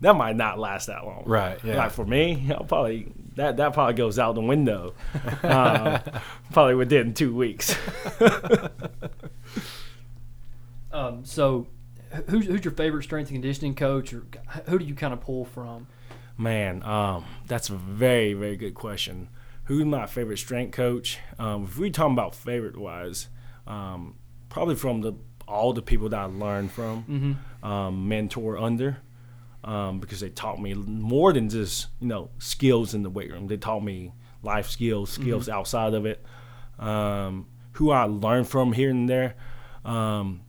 [0.01, 1.23] that might not last that long.
[1.25, 1.77] Right, yeah.
[1.77, 4.93] Like for me, I'll probably that that probably goes out the window.
[5.43, 5.99] um,
[6.51, 7.75] probably within two weeks.
[10.95, 11.67] Um, so,
[12.29, 14.23] who's, who's your favorite strength and conditioning coach, or
[14.67, 15.87] who do you kind of pull from?
[16.37, 19.27] Man, um, that's a very, very good question.
[19.65, 21.19] Who's my favorite strength coach?
[21.37, 23.27] Um, if we're talking about favorite wise,
[23.67, 24.15] um,
[24.49, 25.13] probably from the
[25.47, 28.97] all the people that I learned from, um, mentor under,
[29.63, 33.47] um, because they taught me more than just you know skills in the weight room.
[33.47, 36.23] They taught me life skills, skills outside of it.
[36.79, 39.35] um, who I learned from here and there,
[39.83, 40.41] um,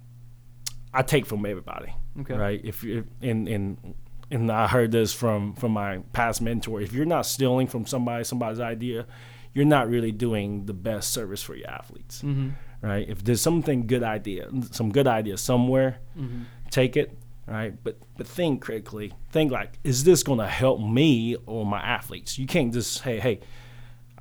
[0.95, 1.93] I take from everybody.
[2.21, 2.35] Okay.
[2.35, 2.61] Right.
[2.65, 3.95] If you and and
[4.31, 6.81] and I heard this from from my past mentor.
[6.81, 9.07] If you're not stealing from somebody somebody's idea,
[9.55, 12.23] you're not really doing the best service for your athletes.
[12.23, 12.51] Mm-hmm.
[12.83, 13.09] Right.
[13.09, 16.43] If there's something good idea, some good idea somewhere, Mm-hmm.
[16.71, 17.17] take it.
[17.47, 17.75] Right.
[17.83, 19.13] But but think critically.
[19.31, 22.39] Think like, is this going to help me or my athletes?
[22.39, 23.41] You can't just hey hey,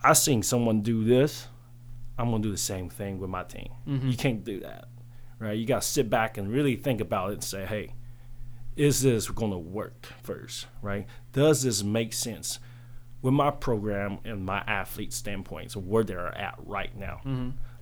[0.04, 1.48] I seen someone do this.
[2.18, 3.70] I'm gonna do the same thing with my team.
[3.86, 4.86] You can't do that,
[5.38, 5.58] right?
[5.58, 7.94] You gotta sit back and really think about it and say, hey,
[8.78, 11.08] is this gonna work first, right?
[11.34, 12.60] Does this make sense
[13.22, 17.20] with my program and my athlete standpoints of where they're at right now?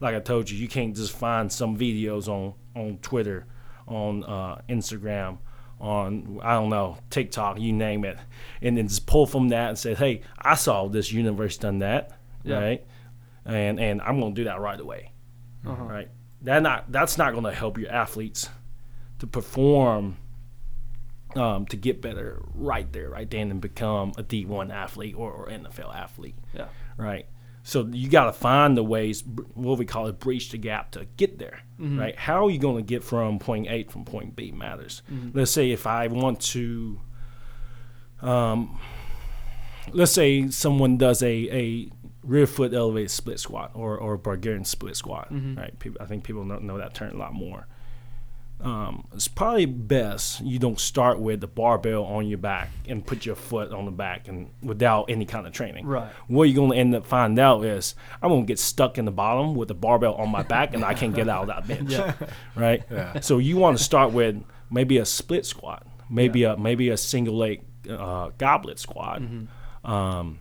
[0.04, 3.46] Like I told you, you can't just find some videos on on Twitter,
[3.88, 5.38] on uh, Instagram,
[5.80, 8.18] on I don't know TikTok, you name it,
[8.62, 12.20] and then just pull from that and say, hey, I saw this universe done that,
[12.44, 12.60] Yeah.
[12.60, 12.86] right?
[13.46, 15.12] And and I'm gonna do that right away
[15.66, 15.84] Uh-huh.
[15.84, 16.10] right?
[16.42, 18.50] That not that's not to help your athletes
[19.20, 20.18] to perform,
[21.36, 25.48] um, to get better right there, right then, and become a D1 athlete or, or
[25.50, 26.68] NFL athlete, Yeah.
[26.98, 27.26] right?
[27.64, 31.06] So you got to find the ways, what we call it, breach the gap to
[31.16, 31.98] get there, mm-hmm.
[31.98, 32.16] right?
[32.16, 35.02] How are you going to get from point A from point B matters.
[35.10, 35.38] Mm-hmm.
[35.38, 37.00] Let's say if I want to,
[38.22, 38.80] um,
[39.92, 41.90] let's say someone does a, a
[42.22, 45.58] rear foot elevated split squat or, or Bulgarian split squat, mm-hmm.
[45.58, 45.80] right?
[45.80, 47.68] People, I think people know, know that term a lot more.
[48.64, 53.26] Um, it's probably best you don't start with the barbell on your back and put
[53.26, 55.86] your foot on the back and without any kind of training.
[55.86, 56.10] Right.
[56.28, 59.56] What you're gonna end up finding out is I'm gonna get stuck in the bottom
[59.56, 61.92] with the barbell on my back and I can't get out of that bench.
[62.56, 62.84] Right.
[63.22, 67.36] So you want to start with maybe a split squat, maybe a maybe a single
[67.36, 69.22] leg uh, goblet squat,
[69.84, 70.40] um,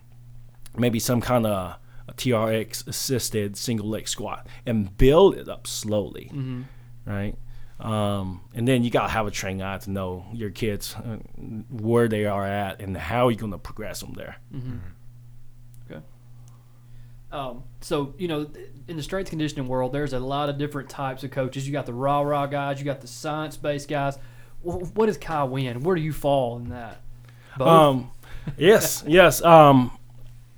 [0.76, 1.76] maybe some kind of
[2.12, 6.30] TRX assisted single leg squat, and build it up slowly.
[7.04, 7.34] Right.
[7.82, 11.16] Um, and then you gotta have a trained eye to know your kids uh,
[11.70, 14.36] where they are at and how you're gonna progress them there.
[15.90, 16.00] Okay.
[17.32, 18.46] Um, so you know,
[18.88, 21.66] in the strength conditioning world, there's a lot of different types of coaches.
[21.66, 24.16] You got the rah rah guys, you got the science based guys.
[24.62, 25.80] Wh- What is Kai Wen?
[25.80, 27.00] Where do you fall in that?
[27.58, 27.68] Both?
[27.68, 28.10] Um,
[28.56, 29.42] yes, yes.
[29.42, 29.90] Um,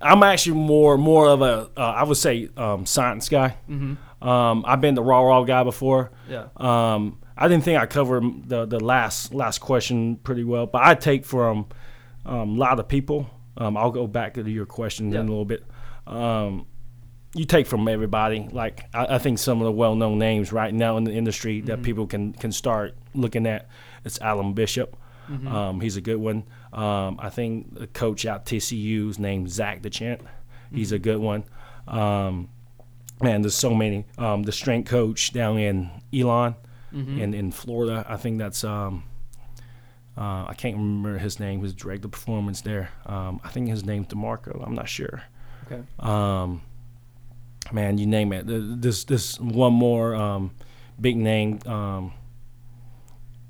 [0.00, 3.56] I'm actually more more of a uh, I would say um, science guy.
[3.70, 3.94] Mm-hmm.
[4.24, 6.10] Um, I've been the raw raw guy before.
[6.28, 6.46] yeah.
[6.56, 10.94] Um, I didn't think I covered the the last last question pretty well, but I
[10.94, 11.66] take from
[12.24, 13.28] um, a lot of people.
[13.56, 15.64] Um, I'll go back to your question in a little bit.
[16.06, 16.66] Um,
[17.34, 18.48] you take from everybody.
[18.50, 21.60] Like I, I think some of the well known names right now in the industry
[21.62, 23.68] that people can can start looking at.
[24.04, 24.96] It's Alan Bishop.
[25.48, 26.44] Um, he's a good one.
[26.72, 30.20] Um, I think the coach out TCU is named Zach DeChant.
[30.72, 31.44] He's a good one.
[31.88, 32.48] Um,
[33.24, 34.04] man, there's so many.
[34.18, 36.54] Um, the strength coach down in Elon,
[36.92, 38.06] in in Florida.
[38.08, 39.02] I think that's um,
[40.16, 41.62] uh, I can't remember his name.
[41.62, 42.90] His director of performance there.
[43.06, 44.64] Um, I think his name's Demarco.
[44.64, 45.22] I'm not sure.
[45.66, 45.82] Okay.
[45.98, 46.62] Um,
[47.72, 48.44] man, you name it.
[48.46, 50.52] This this one more um,
[51.00, 52.12] big name, um,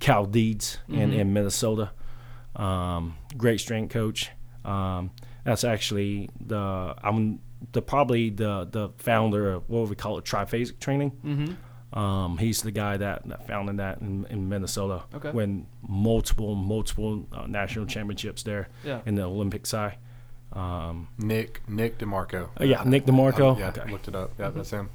[0.01, 1.91] Cal Dietz in, in Minnesota.
[2.57, 4.31] Um, great strength coach.
[4.65, 5.11] Um,
[5.45, 7.41] that's actually the I'm
[7.73, 11.13] the probably the the founder of what we call it triphasic training.
[11.25, 11.99] Mm-hmm.
[11.99, 15.05] Um, he's the guy that, that founded that in, in Minnesota.
[15.15, 15.31] Okay.
[15.31, 19.01] When multiple multiple uh, national championships there Yeah.
[19.07, 19.99] in the Olympic side.
[20.53, 22.49] Um, Nick Nick DeMarco.
[22.61, 23.59] uh, yeah, Nick DeMarco.
[23.59, 23.91] yeah, Okay.
[23.91, 24.33] looked it up.
[24.39, 24.89] Yeah, that's him.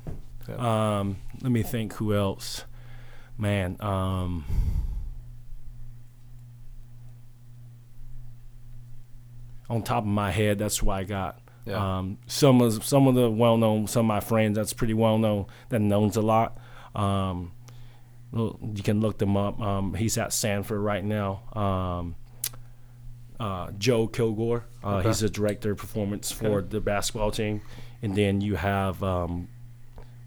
[0.58, 2.66] Um, let me think who else.
[3.38, 4.44] Man, um,
[9.70, 11.40] on top of my head, that's what I got.
[11.70, 12.00] Yeah.
[12.00, 15.18] Um, some of some of the well known, some of my friends that's pretty well
[15.18, 16.58] known that knows a lot.
[16.96, 17.52] Um,
[18.34, 19.60] you can look them up.
[19.60, 21.42] Um, he's at Stanford right now.
[21.54, 22.16] Um,
[23.40, 25.08] uh, Joe Kilgore, uh, Okay.
[25.08, 27.62] he's the director of performance for the basketball team,
[28.02, 29.48] and then you have um,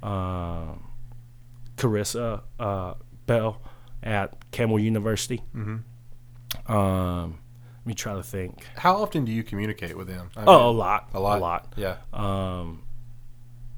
[0.03, 0.75] uh,
[1.77, 2.95] Carissa uh,
[3.27, 3.61] Bell
[4.03, 5.43] at Campbell University.
[5.55, 6.73] Mm-hmm.
[6.73, 7.39] Um,
[7.83, 8.65] let me try to think.
[8.77, 10.31] How often do you communicate with them?
[10.37, 11.39] I Oh, a lot, a lot.
[11.39, 11.73] a lot.
[11.77, 11.97] Yeah.
[12.13, 12.83] Um,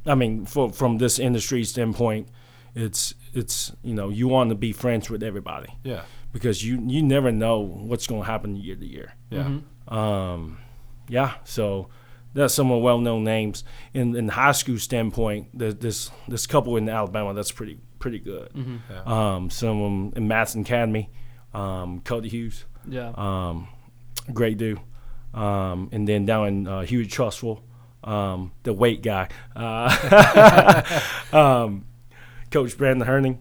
[0.07, 2.29] I mean, for, from this industry standpoint,
[2.75, 6.03] it's it's you know you want to be friends with everybody Yeah.
[6.33, 9.15] because you you never know what's going to happen year to year.
[9.31, 9.59] Yeah.
[9.89, 10.59] Um,
[11.09, 11.89] yeah, so
[12.35, 15.49] that's some of the well-known names in in high school standpoint.
[15.55, 18.51] There's this this couple in Alabama that's pretty pretty good.
[19.07, 21.09] Um, some of them in Madison Academy,
[21.55, 23.13] um, Cody Hughes, Yeah.
[23.17, 23.69] um,
[24.33, 24.81] great dude.
[25.33, 27.61] Um, and then down in uh, Hewitt-Trussville,
[28.05, 31.01] um, the weight guy, uh,
[31.33, 31.87] um,
[32.51, 33.39] Coach Brandon Herning,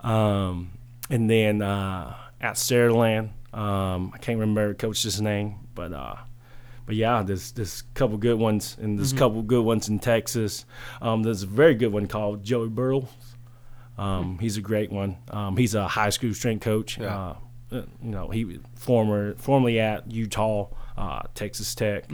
[0.00, 0.70] um,
[1.10, 6.16] and then uh, at Saraland, um, I can't remember coach's name, but uh,
[6.86, 9.98] but yeah, there's there's a couple good ones, and there's a couple good ones in
[9.98, 10.64] Texas.
[11.00, 13.08] Um, there's a very good one called Joey Burrow.
[13.96, 15.16] Um, he's a great one.
[15.30, 16.98] Um, he's a high school strength coach.
[16.98, 17.16] Yeah.
[17.16, 17.36] Uh,
[18.02, 22.04] you know, he former formerly at Utah, uh, Texas Tech.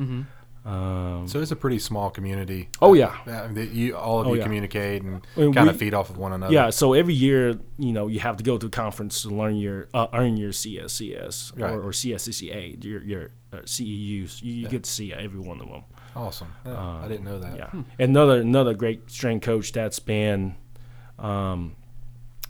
[0.63, 2.69] Um, So it's a pretty small community.
[2.83, 4.43] oh yeah, Uh, that you all of Oh, you yeah.
[4.45, 6.53] communicate and And kind of feed off of one another.
[6.53, 6.69] yeah.
[6.71, 9.89] So every year, you know, you have to go to a conference to learn your
[9.95, 11.73] uh, earn your CSCS Right.
[11.73, 14.43] or, or CSCCA, your your uh, CEUs.
[14.43, 15.83] You, you get to see every one of them.
[16.15, 16.53] awesome.
[16.67, 17.57] Yeah, I didn't know that.
[17.57, 17.71] Yeah.
[17.99, 20.57] Another another great strength coach that's been
[21.19, 21.75] um,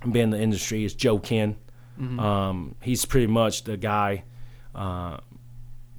[0.03, 1.55] been in the industry is Joe Kenn.
[2.01, 4.25] Um, he's pretty much the guy
[4.75, 5.19] uh,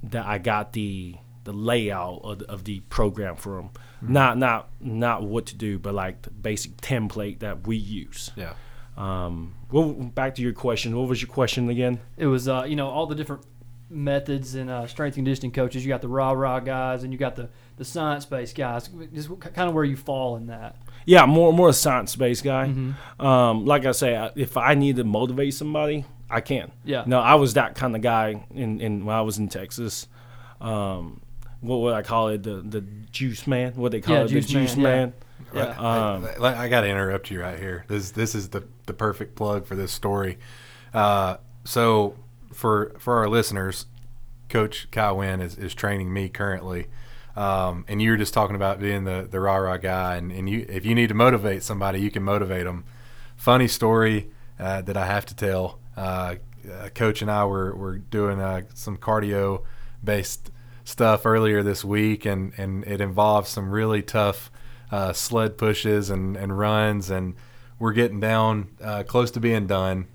[0.04, 3.70] that I got the the layout of the, of the program from.
[4.00, 8.32] Not not not what to do, but like the basic template that we use.
[8.34, 8.54] Yeah.
[8.96, 10.96] Um, well, back to your question.
[10.96, 12.00] What was your question again?
[12.16, 13.44] It was uh, you know all the different
[13.88, 15.84] methods and uh, strength and conditioning coaches.
[15.84, 18.88] You got the rah rah guys and you got the the science based guys.
[19.14, 20.76] Just kind of where you fall in that.
[21.04, 22.72] Yeah, more more a science based guy.
[23.18, 26.70] Um, like I say, if I need to motivate somebody, I can.
[26.84, 27.04] Yeah.
[27.06, 30.06] No, I was that kind of guy in, in when I was in Texas.
[30.60, 31.20] Um,
[31.60, 32.42] what would I call it?
[32.42, 33.74] The the juice man.
[33.74, 34.28] What they call Yeah, it?
[34.28, 35.12] juice the juice man, man.
[35.54, 36.12] Yeah.
[36.12, 37.84] Um, I, I got to interrupt you right here.
[37.88, 40.38] This this is the the perfect plug for this story.
[40.94, 42.14] Uh, so
[42.52, 43.86] for for our listeners,
[44.48, 46.86] Coach Kai Wen is, is training me currently.
[47.36, 50.48] Um, and you were just talking about being the, the rah rah guy, and, and
[50.48, 52.84] you if you need to motivate somebody, you can motivate them.
[53.36, 55.78] Funny story uh, that I have to tell.
[55.96, 56.36] Uh,
[56.94, 59.64] Coach and I were, were doing uh, some cardio
[60.04, 60.50] based
[60.84, 64.50] stuff earlier this week, and, and it involves some really tough
[64.90, 67.34] uh, sled pushes and, and runs, and
[67.78, 70.06] we're getting down uh, close to being done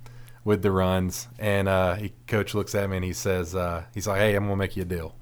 [0.45, 1.27] with the runs.
[1.37, 3.55] And uh, he, Coach looks at me and he says,
[3.93, 5.15] he's like, "Hey, I'm gonna make you a deal."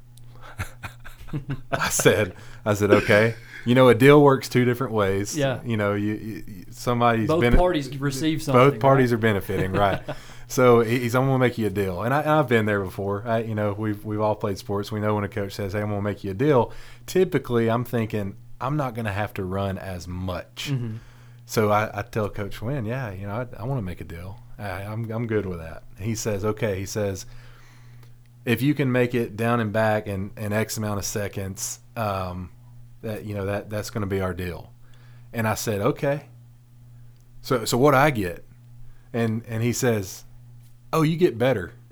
[1.71, 3.35] I said, I said, okay.
[3.65, 5.35] You know, a deal works two different ways.
[5.35, 5.59] Yeah.
[5.65, 8.71] You know, you, you somebody's Both bene- parties receive something.
[8.71, 9.17] both parties right?
[9.17, 10.03] are benefiting, right?
[10.47, 13.23] so he's, I'm gonna make you a deal, and I, I've been there before.
[13.25, 14.91] I, you know, we've we've all played sports.
[14.91, 16.71] We know when a coach says, "Hey, I'm gonna make you a deal."
[17.07, 20.69] Typically, I'm thinking I'm not gonna have to run as much.
[20.71, 20.97] Mm-hmm.
[21.47, 24.05] So I, I tell Coach Wen, yeah, you know, I, I want to make a
[24.05, 24.39] deal.
[24.57, 25.83] I, I'm I'm good with that.
[25.99, 26.79] He says, okay.
[26.79, 27.25] He says,
[28.45, 32.51] if you can make it down and back in, in X amount of seconds, um,
[33.01, 34.71] that you know that that's going to be our deal.
[35.33, 36.27] And I said, okay.
[37.41, 38.45] So so what do I get?
[39.13, 40.23] And and he says,
[40.93, 41.73] oh, you get better.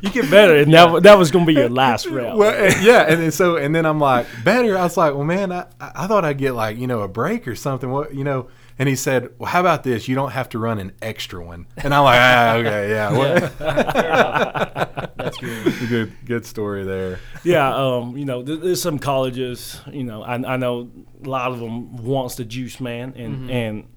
[0.00, 2.38] you get better, and that that was gonna be your last round.
[2.38, 4.76] Well, and- yeah, and then so and then I'm like better.
[4.76, 7.46] I was like, well, man, I, I thought I'd get like you know a break
[7.48, 7.90] or something.
[7.90, 8.48] What you know?
[8.78, 10.08] And he said, well, how about this?
[10.08, 11.66] You don't have to run an extra one.
[11.76, 15.88] And I'm like, ah, okay, yeah, well, That's good.
[15.88, 17.20] good good story there.
[17.44, 20.90] yeah, um, you know, there, there's some colleges, you know, I, I know
[21.24, 23.88] a lot of them wants the juice man, and and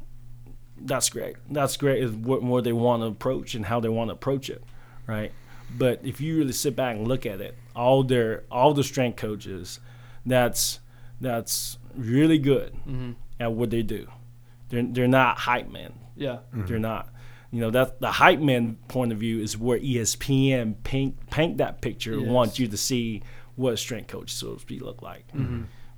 [0.82, 1.36] that's great.
[1.49, 4.49] That's great is what more they want to approach and how they want to approach
[4.49, 4.63] it,
[5.07, 5.32] right?
[5.78, 9.15] But if you really sit back and look at it, all their all the strength
[9.17, 9.80] coaches,
[10.26, 10.80] that's
[11.19, 12.76] that's really good
[13.39, 14.07] at what they do.
[14.70, 15.93] They're they're not hype men.
[16.16, 16.39] Yeah.
[16.53, 17.09] They're not.
[17.51, 21.82] You know that the hype man point of view is where ESPN paint paint that
[21.82, 22.32] picture and Yes.
[22.32, 23.22] wants you to see
[23.55, 25.26] what a strength coach is supposed to be look like.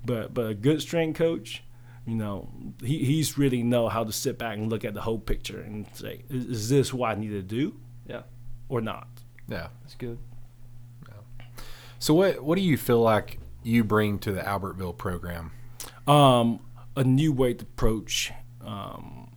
[0.06, 1.64] But but a good strength coach,
[2.06, 2.50] you know,
[2.84, 5.88] he, he's really know how to sit back and look at the whole picture and
[5.94, 7.76] say, is, is this what I need to do
[8.08, 8.22] Yeah.
[8.70, 9.08] or not?
[9.48, 9.70] Yeah.
[9.82, 10.20] That's good.
[12.00, 15.52] So what what do you feel like you bring to the Albertville program?
[16.06, 16.60] Um,
[16.96, 18.32] a new way to approach
[18.68, 19.32] um,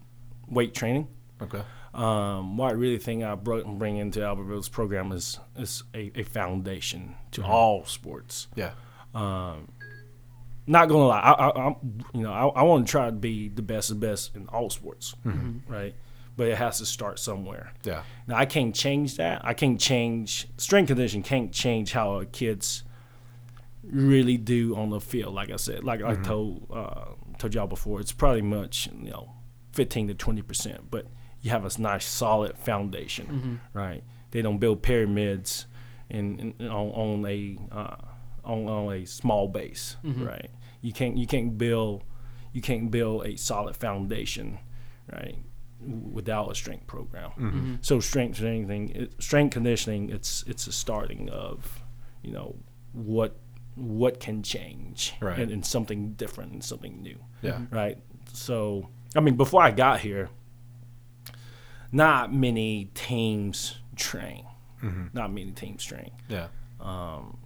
[0.49, 1.09] weight training.
[1.41, 1.63] Okay.
[1.95, 6.23] Um, what I really think I brought, bring into Albertville's program is is a, a
[6.23, 8.49] foundation to all sports.
[8.55, 8.73] Yeah.
[10.67, 11.75] Not gonna lie, I, I, I'm
[12.15, 14.71] you know I, I want to try to be the best of best in all
[14.71, 15.15] sports,
[15.67, 15.95] right?
[16.37, 17.73] But it has to start somewhere.
[17.83, 18.03] Yeah.
[18.29, 19.41] Now I can't change that.
[19.45, 21.23] I can't change strength condition.
[21.23, 22.85] Can't change how a kids
[23.83, 25.35] really do on the field.
[25.35, 29.33] Like I said, like I told uh, told y'all before, it's probably much you know,
[29.73, 30.91] fifteen to twenty percent.
[30.91, 31.07] But
[31.43, 33.79] you have a nice solid foundation, mm-hmm.
[33.79, 34.05] right?
[34.31, 35.67] They don't build pyramids
[36.09, 37.97] in, in on, on a uh,
[38.45, 40.27] on, on a small base, mm-hmm.
[40.27, 40.51] right?
[40.83, 42.05] You can't you can't build
[42.53, 44.59] you can't build a solid foundation,
[45.13, 45.37] right?
[45.81, 47.31] Without a strength program.
[47.31, 47.75] Mm-hmm.
[47.81, 51.83] So strength training, it- strength conditioning, it's it's a starting of,
[52.23, 52.57] you know,
[52.93, 53.37] what
[53.77, 55.39] what can change Right.
[55.39, 57.61] and, and something different and something new Yeah.
[57.71, 57.99] right
[58.33, 60.29] so i mean before i got here
[61.93, 64.45] not many teams train
[64.83, 65.07] mm-hmm.
[65.13, 66.49] not many teams train Yeah.
[66.81, 67.37] Um,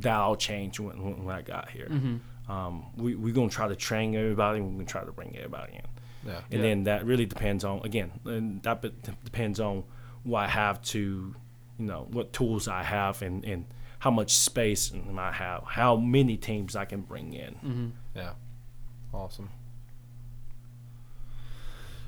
[0.00, 1.88] that all changed when, when when I got here.
[1.90, 2.50] Mm-hmm.
[2.52, 4.60] Um, we we're gonna try to train everybody.
[4.62, 6.40] We're gonna try to bring everybody in, Yeah.
[6.50, 9.84] and then that really depends on again, and that be- depends on
[10.24, 10.98] what I have to,
[11.78, 13.64] you know, what tools I have, and and
[13.98, 17.92] how much space I have, how many teams I can bring in.
[18.14, 18.32] Yeah.
[19.12, 19.50] Awesome.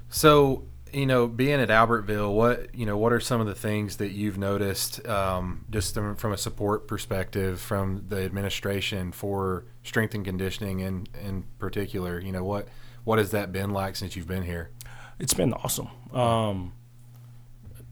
[0.09, 3.97] So, you know, being at Albertville, what you know, what are some of the things
[3.97, 10.15] that you've noticed, um, just from from a support perspective, from the administration for strength
[10.15, 12.21] and conditioning, in in particular?
[12.21, 12.69] You know, what
[13.05, 14.71] what has that been like since you've been here?
[15.19, 15.89] It's been awesome.
[16.13, 16.73] Um,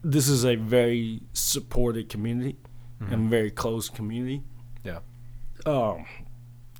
[0.03, 2.57] this is a very supported community
[2.99, 4.43] and very close community.
[4.83, 4.99] Yeah.
[5.65, 6.05] um,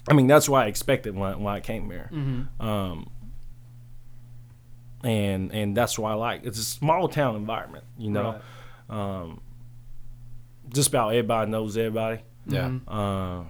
[0.08, 2.10] I mean, that's what I expected when, when I came here.
[2.12, 2.66] Mm-hmm.
[2.66, 3.10] Um,
[5.04, 8.42] and and that's why I like it's a small town environment, you know.
[8.90, 9.42] Um,
[10.74, 12.22] just about everybody knows everybody.
[12.48, 12.66] Yeah.
[12.66, 12.90] Mm-hmm.
[12.90, 13.44] Uh,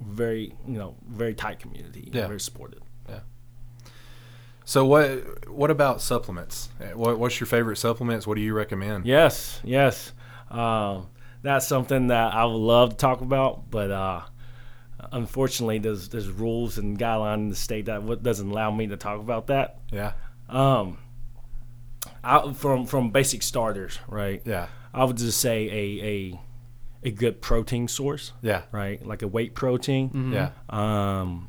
[0.00, 2.10] very you know very tight community.
[2.12, 2.26] Yeah.
[2.26, 2.80] very supported.
[3.08, 3.20] Yeah.
[4.64, 6.70] So what what about supplements?
[6.94, 8.26] What, what's your favorite supplements?
[8.26, 9.06] What do you recommend?
[9.06, 10.12] Yes, yes.
[10.50, 11.08] Um,
[11.44, 14.22] that's something that I would love to talk about, but uh,
[15.12, 18.96] unfortunately, there's there's rules and guidelines in the state that what doesn't allow me to
[18.96, 19.78] talk about that.
[19.92, 20.12] Yeah.
[20.48, 20.98] Um,
[22.24, 24.42] I, from from basic starters, right?
[24.44, 24.66] Yeah.
[24.92, 26.40] I would just say a a
[27.08, 28.62] a good protein source, Yeah.
[28.72, 29.04] right?
[29.06, 30.32] Like a whey protein.
[30.32, 30.50] Yeah.
[30.70, 31.48] Um,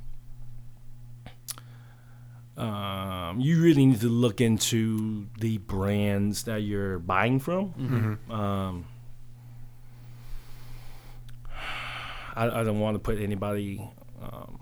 [2.57, 8.19] um, you really need to look into the brands that you're buying from.
[8.29, 8.85] Um,
[12.35, 13.87] I, I don't want to put anybody
[14.21, 14.59] um,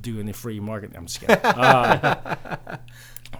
[0.00, 0.96] do any free marketing.
[0.96, 1.36] I'm just kidding.
[1.44, 2.78] Uh,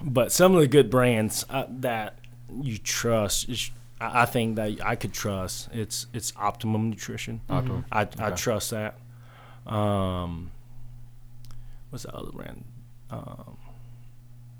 [0.03, 2.19] but some of the good brands uh, that
[2.61, 3.71] you trust is.
[4.01, 5.69] I I think that I could trust.
[5.73, 7.41] It's it's Optimum Nutrition.
[7.49, 7.85] Optimum.
[7.93, 8.35] I, I Okay.
[8.37, 8.97] trust that.
[9.67, 10.51] Um,
[11.91, 12.65] what's the other brand?
[13.11, 13.57] Um,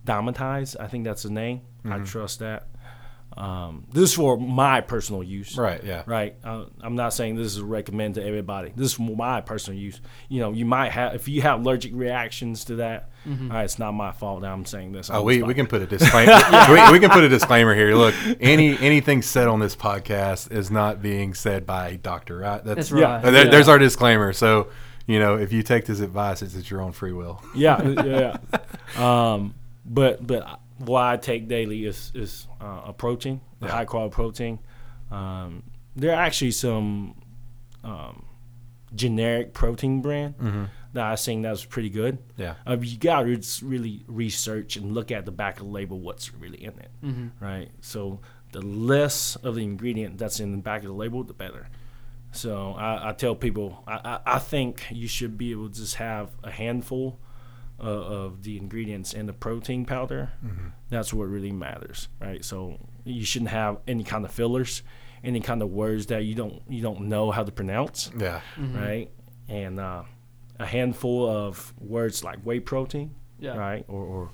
[0.07, 1.63] Dymatize, I think that's the name.
[1.85, 2.05] I Mm-hmm.
[2.05, 2.67] trust that.
[3.37, 5.57] Um, this is for my personal use.
[5.57, 5.83] Right.
[5.83, 6.03] Yeah.
[6.07, 6.37] Right.
[6.45, 8.73] Uh, I'm not saying this is recommend to everybody.
[8.77, 10.01] This is for my personal use.
[10.29, 13.11] You know, you might have if you have allergic reactions to that.
[13.27, 15.09] all right, it's not my fault that I'm saying this.
[15.11, 16.33] Oh, we, the we can put a disclaimer.
[16.69, 17.95] we, we can put a disclaimer here.
[17.95, 22.63] Look, any anything said on this podcast is not being said by a doctor, right?
[22.65, 23.17] That's Yeah.
[23.17, 23.25] right.
[23.25, 23.51] Uh, there- Yeah.
[23.51, 24.33] There's our disclaimer.
[24.33, 24.69] So,
[25.07, 27.43] you know, if you take this advice, it's at your own free will.
[27.55, 28.37] yeah, yeah.
[28.53, 28.59] yeah.
[29.33, 29.55] Um,
[29.87, 33.73] but but what I take daily is is uh, a protein, a Yeah.
[33.73, 34.59] high quality protein.
[35.11, 35.63] Um,
[35.97, 37.15] there are actually some
[37.85, 38.25] um,
[38.95, 40.35] generic protein brand
[40.95, 42.19] that I seen that was pretty good.
[42.37, 42.55] Yeah.
[42.67, 46.35] Uh, you got to really research and look at the back of the label, what's
[46.35, 46.91] really in it,
[47.41, 47.71] right?
[47.81, 48.21] So
[48.53, 51.69] the less of the ingredient that's in the back of the label, the better.
[52.33, 53.95] So I, I tell people, I,
[54.27, 57.19] I, I think you should be able to just have a handful
[57.83, 60.31] uh, of the ingredients in the protein powder.
[60.89, 62.45] That's what really matters, right?
[62.45, 64.83] So you shouldn't have any kind of fillers,
[65.25, 68.41] any kind of words that you don't you don't know how to pronounce Yeah.
[68.59, 69.09] right?
[69.49, 70.03] And uh,
[70.59, 73.57] a handful of words like whey protein, Yeah.
[73.57, 74.31] right, or or,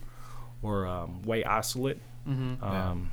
[0.62, 1.98] or um, whey isolate.
[2.28, 2.62] Mm-hmm.
[2.62, 3.10] Um,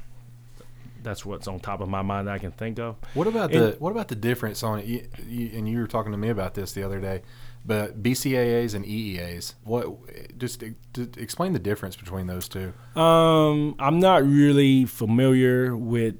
[1.03, 2.95] That's what's on top of my mind that I can think of.
[3.13, 4.85] What about And- the what about the difference on it?
[4.85, 7.21] You, you, and you were talking to me about this the other day,
[7.65, 9.55] but BCAAs and EAAs.
[9.63, 10.61] What just
[10.93, 12.73] to explain the difference between those two?
[12.99, 16.15] Um, I'm not really familiar with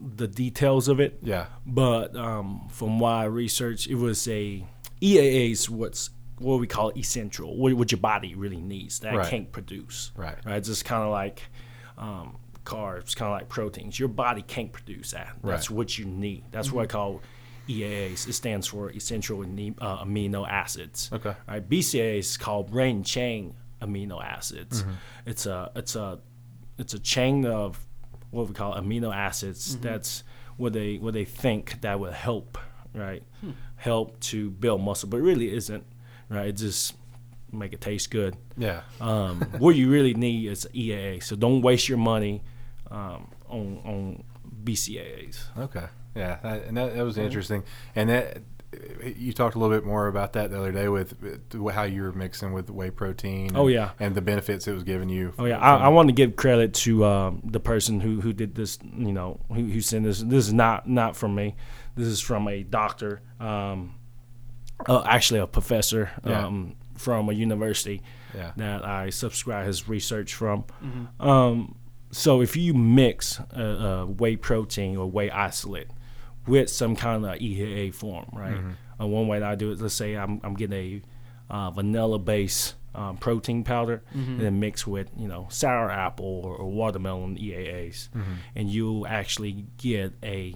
[0.00, 1.46] the details of it, Yeah.
[1.66, 4.64] but um, from what I researched, it was a
[5.00, 9.16] EAA is what's what we call essential, what, what your body really needs that it
[9.16, 9.28] Right.
[9.28, 10.12] can't produce.
[10.16, 10.36] Right.
[10.44, 10.56] Right.
[10.56, 11.42] It's just kind of like
[11.96, 13.98] um, carbs, kind of like proteins.
[13.98, 15.34] Your body can't produce that.
[15.42, 15.76] That's Right.
[15.76, 16.44] what you need.
[16.52, 17.20] That's what I call
[17.68, 18.28] EAAs.
[18.28, 21.10] It stands for essential uh, amino acids.
[21.12, 21.34] Okay.
[21.46, 21.68] Right.
[21.68, 24.82] BCAAs is called branch chain amino acids.
[24.82, 24.92] Mm-hmm.
[25.26, 26.18] It's a it's a
[26.78, 27.78] it's a chain of
[28.30, 29.74] what we call amino acids.
[29.74, 29.82] Mm-hmm.
[29.82, 30.24] That's
[30.56, 32.58] what they what they think that will help,
[32.94, 33.22] right?
[33.40, 33.52] Hmm.
[33.76, 35.84] Help to build muscle, but it really isn't,
[36.28, 36.48] right?
[36.48, 36.94] It just
[37.52, 38.36] make it taste good.
[38.56, 38.82] Yeah.
[39.00, 41.22] Um, what you really need is EAA.
[41.22, 42.42] So don't waste your money
[42.90, 44.24] um, on on
[44.64, 45.56] BCAAs.
[45.58, 45.86] Okay.
[46.18, 47.62] Yeah, that, and that, that was interesting.
[47.94, 48.38] And that
[49.16, 51.14] you talked a little bit more about that the other day with
[51.72, 53.52] how you were mixing with whey protein.
[53.54, 53.90] Oh, and- yeah.
[53.98, 55.32] and the benefits it was giving you.
[55.38, 58.54] Oh yeah, I, I want to give credit to um, the person who, who did
[58.54, 58.78] this.
[58.82, 60.20] You know, who, who sent this.
[60.20, 61.56] This is not not from me.
[61.96, 63.22] This is from a doctor.
[63.40, 63.94] Um,
[64.86, 66.46] uh, actually a professor Yeah.
[66.46, 68.02] um, from a university
[68.34, 68.52] Yeah.
[68.58, 70.64] that I subscribe his research from.
[71.18, 71.74] Um,
[72.12, 75.88] so if you mix uh, uh, whey protein or whey isolate
[76.48, 78.58] with some kind of EAA form, right?
[79.00, 81.02] Uh, one way that I do it, let's say I'm, I'm getting
[81.50, 86.40] a uh, vanilla base um, protein powder and then mix with you know sour apple
[86.44, 88.08] or, or watermelon EAAs,
[88.56, 90.54] and you'll actually get a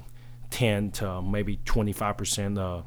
[0.50, 2.84] 10 to maybe 25 percent of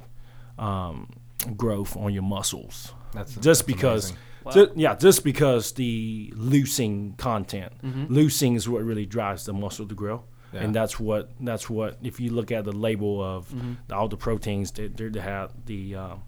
[0.59, 1.09] um,
[1.55, 2.93] growth on your muscles.
[3.13, 4.09] That's just that's because
[4.45, 4.73] amazing.
[4.73, 7.71] ju- yeah just because the leucine content.
[7.83, 10.23] Leucine is what really drives the muscle to grow
[10.53, 10.61] Yeah.
[10.61, 13.53] and that's what that's what if you look at the label of
[13.87, 16.23] the, all the proteins that they, they have the um,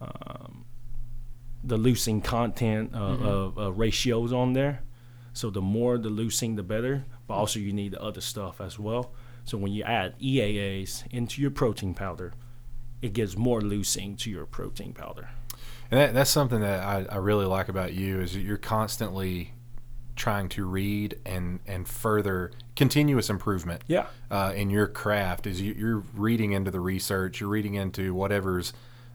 [0.00, 0.64] um,
[1.62, 4.82] the leucine content uh, of uh, ratios on there.
[5.32, 8.78] So the more the leucine the better but also you need the other stuff as
[8.78, 9.12] well.
[9.44, 12.32] So when you add EAAs into your protein powder
[13.00, 15.28] it gives more leucine to your protein powder.
[15.90, 19.52] And that, that's something that I, I really like about you is that you're constantly
[20.14, 23.82] trying to read and and further continuous improvement.
[23.86, 24.06] Yeah.
[24.30, 28.72] Uh, in your craft is you, you're reading into the research, you're reading into whatever's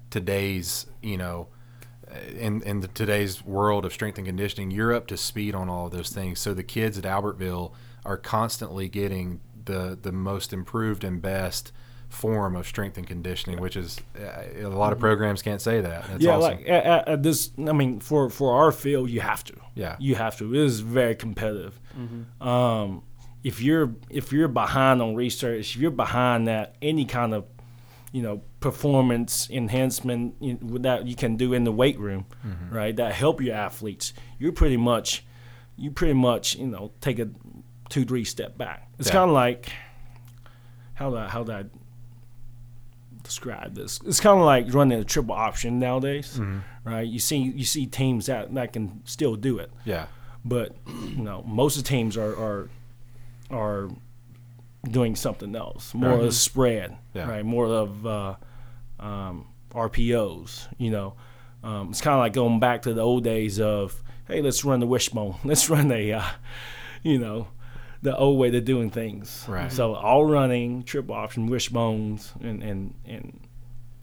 [0.10, 1.48] today's you know
[2.38, 4.72] in in the, today's world of strength and conditioning.
[4.72, 6.40] You're up to speed on all of those things.
[6.40, 7.74] So the kids at Albertville
[8.06, 11.72] are constantly getting the the most improved and best
[12.08, 16.08] form of strength and conditioning, which is uh, a lot of programs can't say that.
[16.08, 16.22] That's Mm-hmm.
[16.24, 16.58] yeah, awesome.
[16.58, 17.52] like at, at, at this.
[17.58, 19.54] I mean, for for our field, you have to.
[19.76, 19.98] Yeah.
[20.00, 20.54] you have to.
[20.56, 21.78] It is very competitive.
[22.40, 23.04] Um,
[23.48, 27.46] if you're if you're behind on research, if you're behind that any kind of
[28.12, 32.76] you know performance enhancement you know, that you can do in the weight room, mm-hmm.
[32.76, 32.94] right?
[32.94, 34.12] That help your athletes.
[34.38, 35.26] You're pretty much
[35.78, 37.30] you pretty much you know take a
[37.88, 38.90] two three step back.
[39.00, 39.14] It's Yeah.
[39.14, 39.72] kind of like
[40.96, 41.64] how do I, how I
[43.24, 44.02] describe this?
[44.06, 46.60] It's kind of like running a triple option nowadays, mm-hmm.
[46.84, 47.08] right?
[47.08, 50.08] You see you see teams that that can still do it, yeah.
[50.44, 52.70] but you know most of the teams are are
[53.50, 53.90] are
[54.90, 57.28] doing something else, more of a spread, Yeah.
[57.30, 57.46] right?
[57.46, 58.36] More of uh,
[59.00, 61.16] um, RPOs, you know.
[61.64, 64.80] Um, it's kind of like going back to the old days of, hey, let's run
[64.80, 66.24] the wishbone, let's run the, uh,
[67.04, 67.48] you know,
[68.02, 69.44] the old way of doing things.
[69.48, 69.72] Right.
[69.72, 73.40] So all running, triple option, wishbones, and and and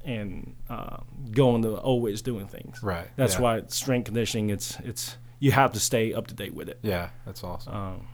[0.05, 0.99] and uh,
[1.31, 2.83] going the old ways doing things.
[2.83, 3.41] Right, That's yeah.
[3.41, 4.51] why strength conditioning.
[4.51, 6.79] It's it's you have to stay up to date with it.
[6.83, 7.75] Yeah, that's awesome.
[7.75, 8.09] Um,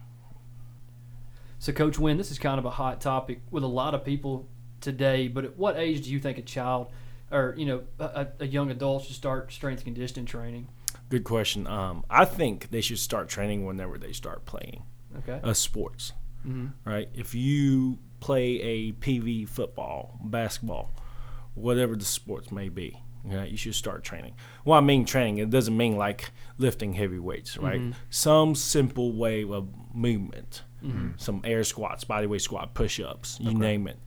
[1.61, 4.49] So, Coach Wen, this is kind of a hot topic with a lot of people
[4.81, 5.29] today.
[5.29, 6.89] But at what age do you think a child,
[7.31, 10.69] or you know, a, a young adult should start strength conditioning training?
[11.11, 11.67] good question.
[11.67, 14.85] Um, I think they should start training whenever they start playing
[15.19, 15.41] Okay.
[15.43, 16.13] uh, sports.
[16.85, 17.09] Right.
[17.15, 20.91] If you play a peewee football, basketball,
[21.55, 24.35] whatever the sports may be, yeah, you should start training.
[24.65, 25.39] Well, I mean training.
[25.39, 27.93] It doesn't mean like lifting heavy weights, right?
[28.09, 30.63] Some simple way of movement,
[31.16, 33.99] some air squats, body weight squat, push ups, you name it.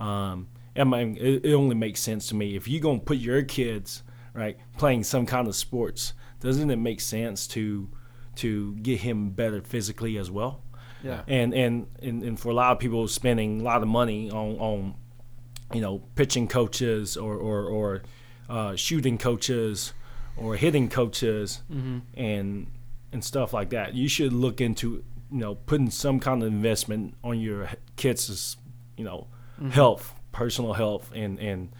[0.00, 3.42] Um, I mean, it, it only makes sense to me if you're gonna put your
[3.42, 4.02] kids
[4.34, 6.14] right playing some kind of sports.
[6.40, 7.88] Doesn't it make sense to
[8.36, 10.62] to get him better physically as well?
[11.04, 11.22] Yeah.
[11.26, 14.56] and and, and and for a lot of people spending a lot of money on
[14.58, 14.94] on
[15.74, 18.02] you know pitching coaches or or, or
[18.48, 19.92] uh, shooting coaches
[20.36, 21.62] or hitting coaches
[22.14, 22.66] and
[23.12, 27.14] and stuff like that you should look into you know putting some kind of investment
[27.24, 28.56] on your kids'
[28.96, 29.26] you know
[29.70, 31.72] health personal health and and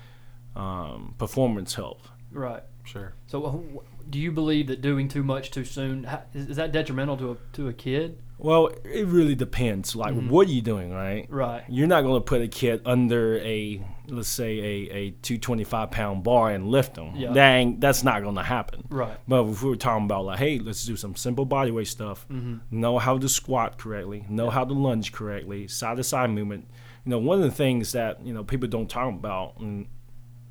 [0.56, 2.62] um, performance health Right.
[2.84, 3.14] sure.
[3.26, 7.32] So, do you believe that doing too much too soon is, is that detrimental to
[7.32, 8.18] a to a kid?
[8.42, 11.64] Well it really depends like what are you doing right Right.
[11.68, 16.22] You're not going to put a kid under a let's say a, a 225 pound
[16.24, 17.12] bar and lift them.
[17.14, 17.32] Yeah.
[17.32, 18.84] That ain't, that's not going to happen.
[18.90, 19.16] Right.
[19.26, 22.26] But if we were talking about like, hey, let's do some simple body weight stuff.
[22.28, 22.80] Mm-hmm.
[22.80, 24.26] Know how to squat correctly.
[24.28, 25.68] Know how to lunge correctly.
[25.68, 26.68] Side to side movement.
[27.04, 29.88] You know, one of the things that you know people don't talk about in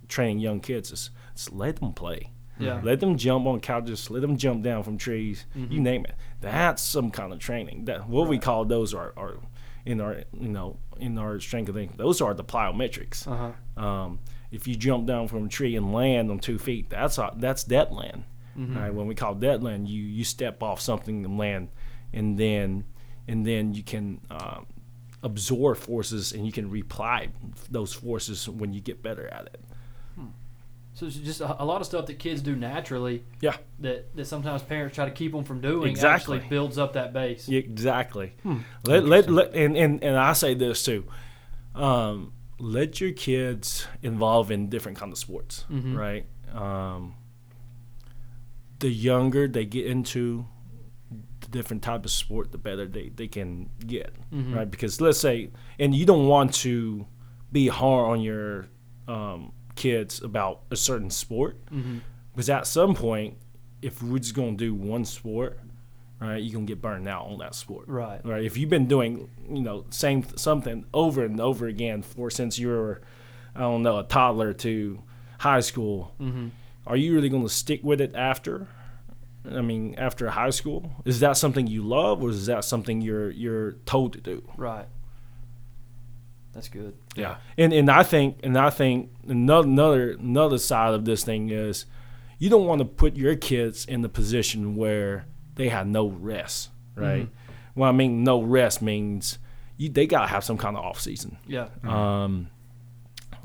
[0.07, 2.31] training young kids is, is let them play.
[2.62, 2.82] Yeah.
[2.84, 4.10] Let them jump on couches.
[4.10, 5.46] Let them jump down from trees.
[5.58, 5.74] Mm-hmm.
[5.74, 6.16] You name it.
[6.42, 7.86] That's some kind of training.
[7.86, 9.38] That what we call those are, are
[9.86, 11.94] in our you know in our strength and thing.
[11.98, 13.28] Those are the plyometrics.
[13.28, 13.84] Uh-huh.
[13.84, 14.20] Um,
[14.52, 17.92] if you jump down from a tree and land on two feet, that's that's dead
[17.92, 18.24] land.
[18.58, 18.78] Mm-hmm.
[18.78, 18.94] Right?
[18.94, 21.70] When we call dead land, you you step off something and land,
[22.14, 22.84] and then
[23.28, 24.66] and then you can um,
[25.24, 27.30] absorb forces and you can reply
[27.70, 29.64] those forces when you get better at it.
[31.02, 33.56] So it's just a, a lot of stuff that kids do naturally Yeah.
[33.80, 36.38] that, that sometimes parents try to keep them from doing Exactly.
[36.38, 37.49] actually builds up that base.
[37.49, 38.34] Yeah, Exactly.
[38.86, 41.06] Let, let, let, and, and, and I say this too.
[41.73, 45.98] Um, let your kids involve in different kind of sports, Mhm.
[45.98, 46.26] right?
[46.53, 47.15] Um,
[48.78, 50.45] the younger they get into
[51.40, 54.56] the different type of sport, the better they, they can get, Mhm.
[54.56, 54.69] right?
[54.69, 55.49] Because let's say,
[55.80, 57.07] and you don't want to
[57.52, 58.68] be hard on your
[59.07, 59.52] um,
[59.82, 62.02] kids about a certain sport, Mhm.
[62.34, 63.36] because at some point,
[63.82, 65.60] if we're just gonna do one sport,
[66.20, 68.24] right, you're gonna get burned out on that sport, Right.
[68.26, 68.44] right?
[68.45, 72.68] If you've been doing, you know, same something over and over again for since you
[72.68, 73.02] were,
[73.56, 74.99] I don't know, a toddler to
[75.40, 76.48] high school, Mm-hmm.
[76.86, 78.68] are you really to stick with it after?
[79.49, 83.32] I mean, after high school, is that something you love, or is that something you're
[83.32, 84.44] you're told to do?
[84.56, 84.86] Right.
[86.53, 86.95] That's good.
[87.15, 87.38] Yeah.
[87.57, 91.86] And and I think and I think another another another side of this thing is,
[92.40, 95.26] you don't want to put your kids in the position where
[95.56, 97.23] they have no rest, right?
[97.23, 97.80] Mm-hmm.
[97.80, 99.40] Well, I mean, no rest means
[99.78, 101.38] you they gotta have some kind of off season.
[101.48, 101.69] Yeah.
[101.84, 101.90] Mm-hmm.
[101.90, 102.49] Um,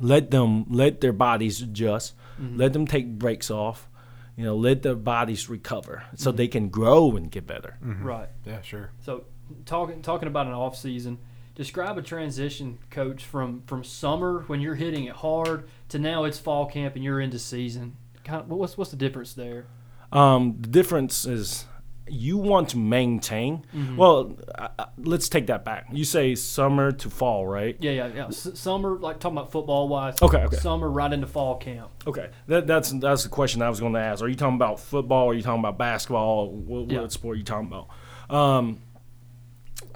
[0.01, 2.15] let them let their bodies adjust.
[2.41, 2.59] Mm-hmm.
[2.59, 3.89] Let them take breaks off.
[4.37, 7.79] You know, let their bodies recover so they can grow and get better.
[7.81, 8.29] Right.
[8.45, 8.91] Yeah, sure.
[9.01, 9.25] So
[9.65, 11.19] talking talking about an off season,
[11.57, 16.39] describe a transition, coach, from from summer when you're hitting it hard to now it's
[16.39, 17.97] fall camp and you're into season.
[18.23, 19.67] Kind of, what's what's the difference there?
[20.13, 21.65] Um, the difference is
[22.09, 23.65] you want to maintain.
[23.97, 25.89] Well, I, I, let's take that back.
[25.91, 27.77] You say summer to fall, right?
[27.81, 28.27] Yeah, yeah, yeah.
[28.29, 30.23] S- summer, like talking about football wise.
[30.23, 30.57] Okay, okay.
[30.59, 31.91] Summer right into fall camp.
[32.07, 34.23] Okay, that, that's that's the question I was going to ask.
[34.23, 35.31] Are you talking about football?
[35.31, 36.49] Are you talking about basketball?
[36.53, 37.01] What, Yeah.
[37.01, 37.89] what sport are you talking about?
[38.35, 38.79] Um,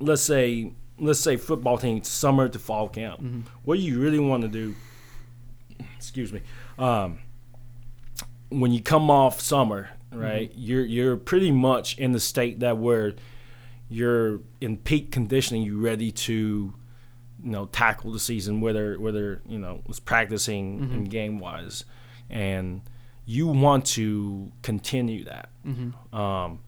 [0.01, 3.21] let's say let's say football team summer to fall camp.
[3.65, 4.75] What do you really want to do?
[5.97, 6.43] Excuse me.
[6.79, 7.19] Um,
[8.51, 10.53] when you come off summer, right?
[10.57, 13.15] You're you're pretty much in the state that where
[13.89, 15.63] you're in peak conditioning.
[15.63, 16.33] You're ready to
[17.43, 21.85] you know tackle the season whether whether you know was practicing and game wise
[22.29, 22.83] and
[23.25, 25.49] you want to continue that
[26.13, 26.59] um,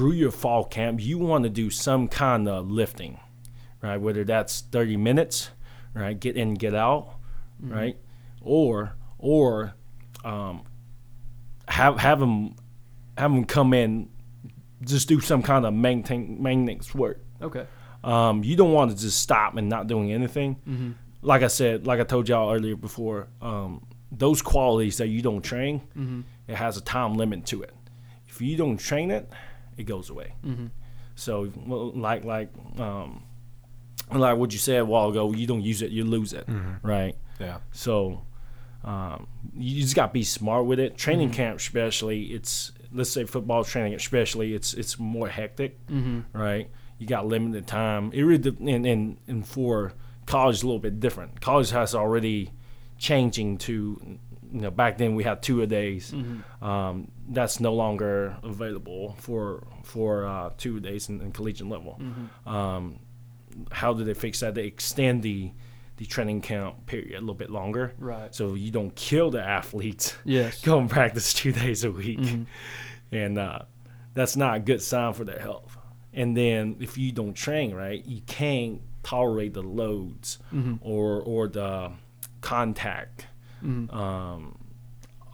[0.00, 3.20] through your fall camp you want to do some kind of lifting
[3.82, 3.98] right?
[3.98, 5.50] Whether that's 30 minutes
[5.92, 6.18] right?
[6.18, 7.16] Get in get out
[7.60, 7.96] right?
[8.40, 9.74] Or or
[10.24, 10.62] um,
[11.68, 12.54] have have them
[13.18, 14.08] have them come in
[14.86, 17.22] just do some kind of maintain maintenance work.
[17.42, 17.66] Okay.
[18.02, 20.96] um, you don't want to just stop and not doing anything.
[21.20, 25.42] Like I said, like I told y'all earlier before, um, those qualities that you don't
[25.42, 25.82] train,
[26.48, 27.74] it has a time limit to it.
[28.26, 29.30] If you don't train it,
[29.76, 30.34] it goes away.
[31.14, 33.22] So, like like um,
[34.12, 36.46] like what you said a while ago, you don't use it, you lose it,
[36.82, 37.14] right?
[37.38, 37.58] Yeah.
[37.72, 38.22] So
[38.84, 40.96] um, you just got to be smart with it.
[40.96, 45.78] Training camp, especially, it's let's say football training, especially, it's it's more hectic,
[46.32, 46.70] right?
[46.98, 48.10] You got limited time.
[48.12, 49.92] It really and, and and for
[50.26, 51.40] college, is a little bit different.
[51.40, 52.50] College has already
[52.98, 54.18] changing to.
[54.52, 56.12] You know, back then we had two a days.
[56.60, 62.00] Um, that's no longer available for for uh, two days in, in collegiate level.
[62.46, 62.98] Um,
[63.72, 64.54] how do they fix that?
[64.54, 65.52] They extend the
[65.96, 68.34] the training camp period a little bit longer, Right.
[68.34, 70.14] so you don't kill the athletes.
[70.24, 70.60] Yes.
[70.64, 72.26] go and practice two days a week,
[73.12, 73.60] and uh,
[74.14, 75.76] that's not a good sign for their health.
[76.14, 80.38] And then if you don't train right, you can't tolerate the loads
[80.80, 81.92] or or the
[82.40, 83.26] contact,
[83.62, 84.56] um,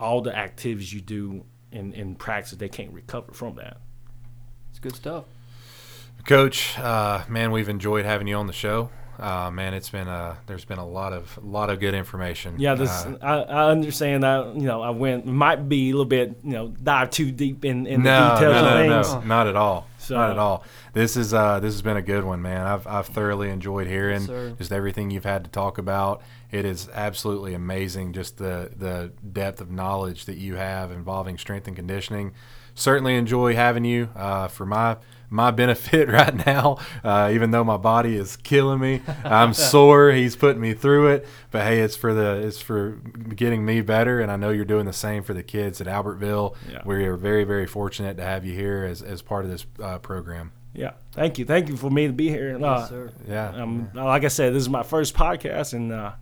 [0.01, 1.45] all the activities you do
[1.77, 2.59] in in practice.
[2.59, 3.79] They can't recover from that.
[4.71, 5.25] It's good stuff.
[6.25, 8.91] Coach, uh, man, we've enjoyed having you on the show.
[9.19, 12.55] Uh, man, it's been uh, there's been a lot of a lot of good information.
[12.59, 16.05] Yeah, this Uh, I, I understand that you know I went might be a little
[16.05, 19.15] bit you know dive too deep in, in no, the details no, of no, things.
[19.15, 19.87] no, not at all.
[19.99, 20.65] So- not at all.
[20.93, 22.67] This is uh, this has been a good one, man.
[22.67, 24.55] I've I've thoroughly enjoyed hearing sir.
[24.57, 26.23] just everything you've had to talk about.
[26.51, 31.67] It is absolutely amazing, just the the depth of knowledge that you have involving strength
[31.67, 32.33] and conditioning.
[32.75, 34.97] Certainly enjoy having you uh, for my
[35.31, 36.79] my benefit right now.
[37.05, 40.13] Uh, even though my body is killing me, I'm sore.
[40.13, 42.93] He's putting me through it, but hey, it's for the it's for
[43.35, 46.55] getting me better, and I know you're doing the same for the kids at Albertville.
[46.71, 46.83] Yeah.
[46.85, 49.99] We are very very fortunate to have you here as as part of this uh,
[49.99, 50.53] program.
[50.75, 52.55] Yeah, thank you, thank you for me to be here.
[52.57, 53.11] Uh, Yes, sir.
[53.27, 53.49] Yeah.
[53.63, 56.13] um, like I said, this is my first podcast, and uh,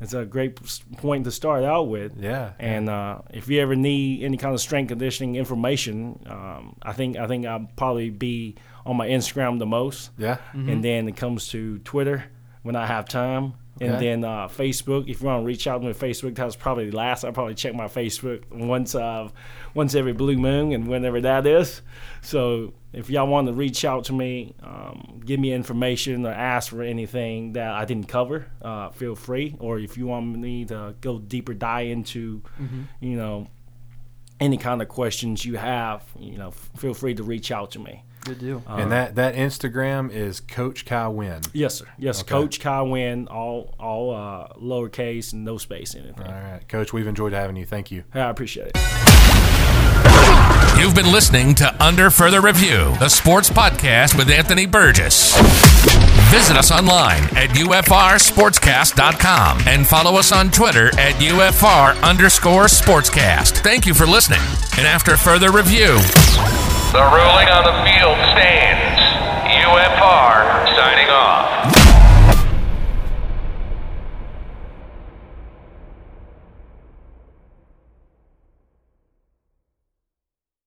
[0.00, 0.58] it's a great
[0.98, 2.16] point to start out with.
[2.18, 2.52] Yeah.
[2.58, 7.16] And uh, if you ever need any kind of strength conditioning information, um, I think
[7.16, 8.56] I think I'll probably be
[8.86, 10.10] on my Instagram the most.
[10.16, 10.38] Yeah.
[10.54, 12.24] and then it comes to Twitter
[12.62, 15.08] when I have time, and then uh, Facebook.
[15.08, 17.24] If you want to reach out to me, Facebook that's probably last.
[17.24, 19.28] I probably check my Facebook once uh,
[19.74, 21.82] once every blue moon and whenever that is.
[22.20, 26.70] So if y'all want to reach out to me, um, give me information or ask
[26.70, 29.56] for anything that I didn't cover, uh, feel free.
[29.58, 32.42] Or if you want me to go deeper dive into,
[33.00, 33.48] you know,
[34.40, 37.78] any kind of questions you have, you know, f- feel free to reach out to
[37.78, 38.04] me.
[38.24, 38.62] Good deal.
[38.66, 41.40] and that that Instagram is Coach Kai Wen.
[41.54, 41.86] Yes, sir.
[41.98, 42.28] Yes, Okay.
[42.30, 46.26] Coach Kai Wen, all all uh, lowercase and no space anything.
[46.26, 47.64] All right, Coach, we've enjoyed having you.
[47.64, 48.04] Thank you.
[48.14, 49.17] I appreciate it.
[50.78, 55.36] You've been listening to Under Further Review, the sports podcast with Anthony Burgess.
[56.30, 63.58] Visit us online at UFRSportscast.com and follow us on Twitter at UFR underscore sportscast.
[63.64, 64.38] Thank you for listening.
[64.78, 65.98] And after further review,
[66.94, 69.02] The ruling on the field stands.
[69.50, 71.57] UFR signing off.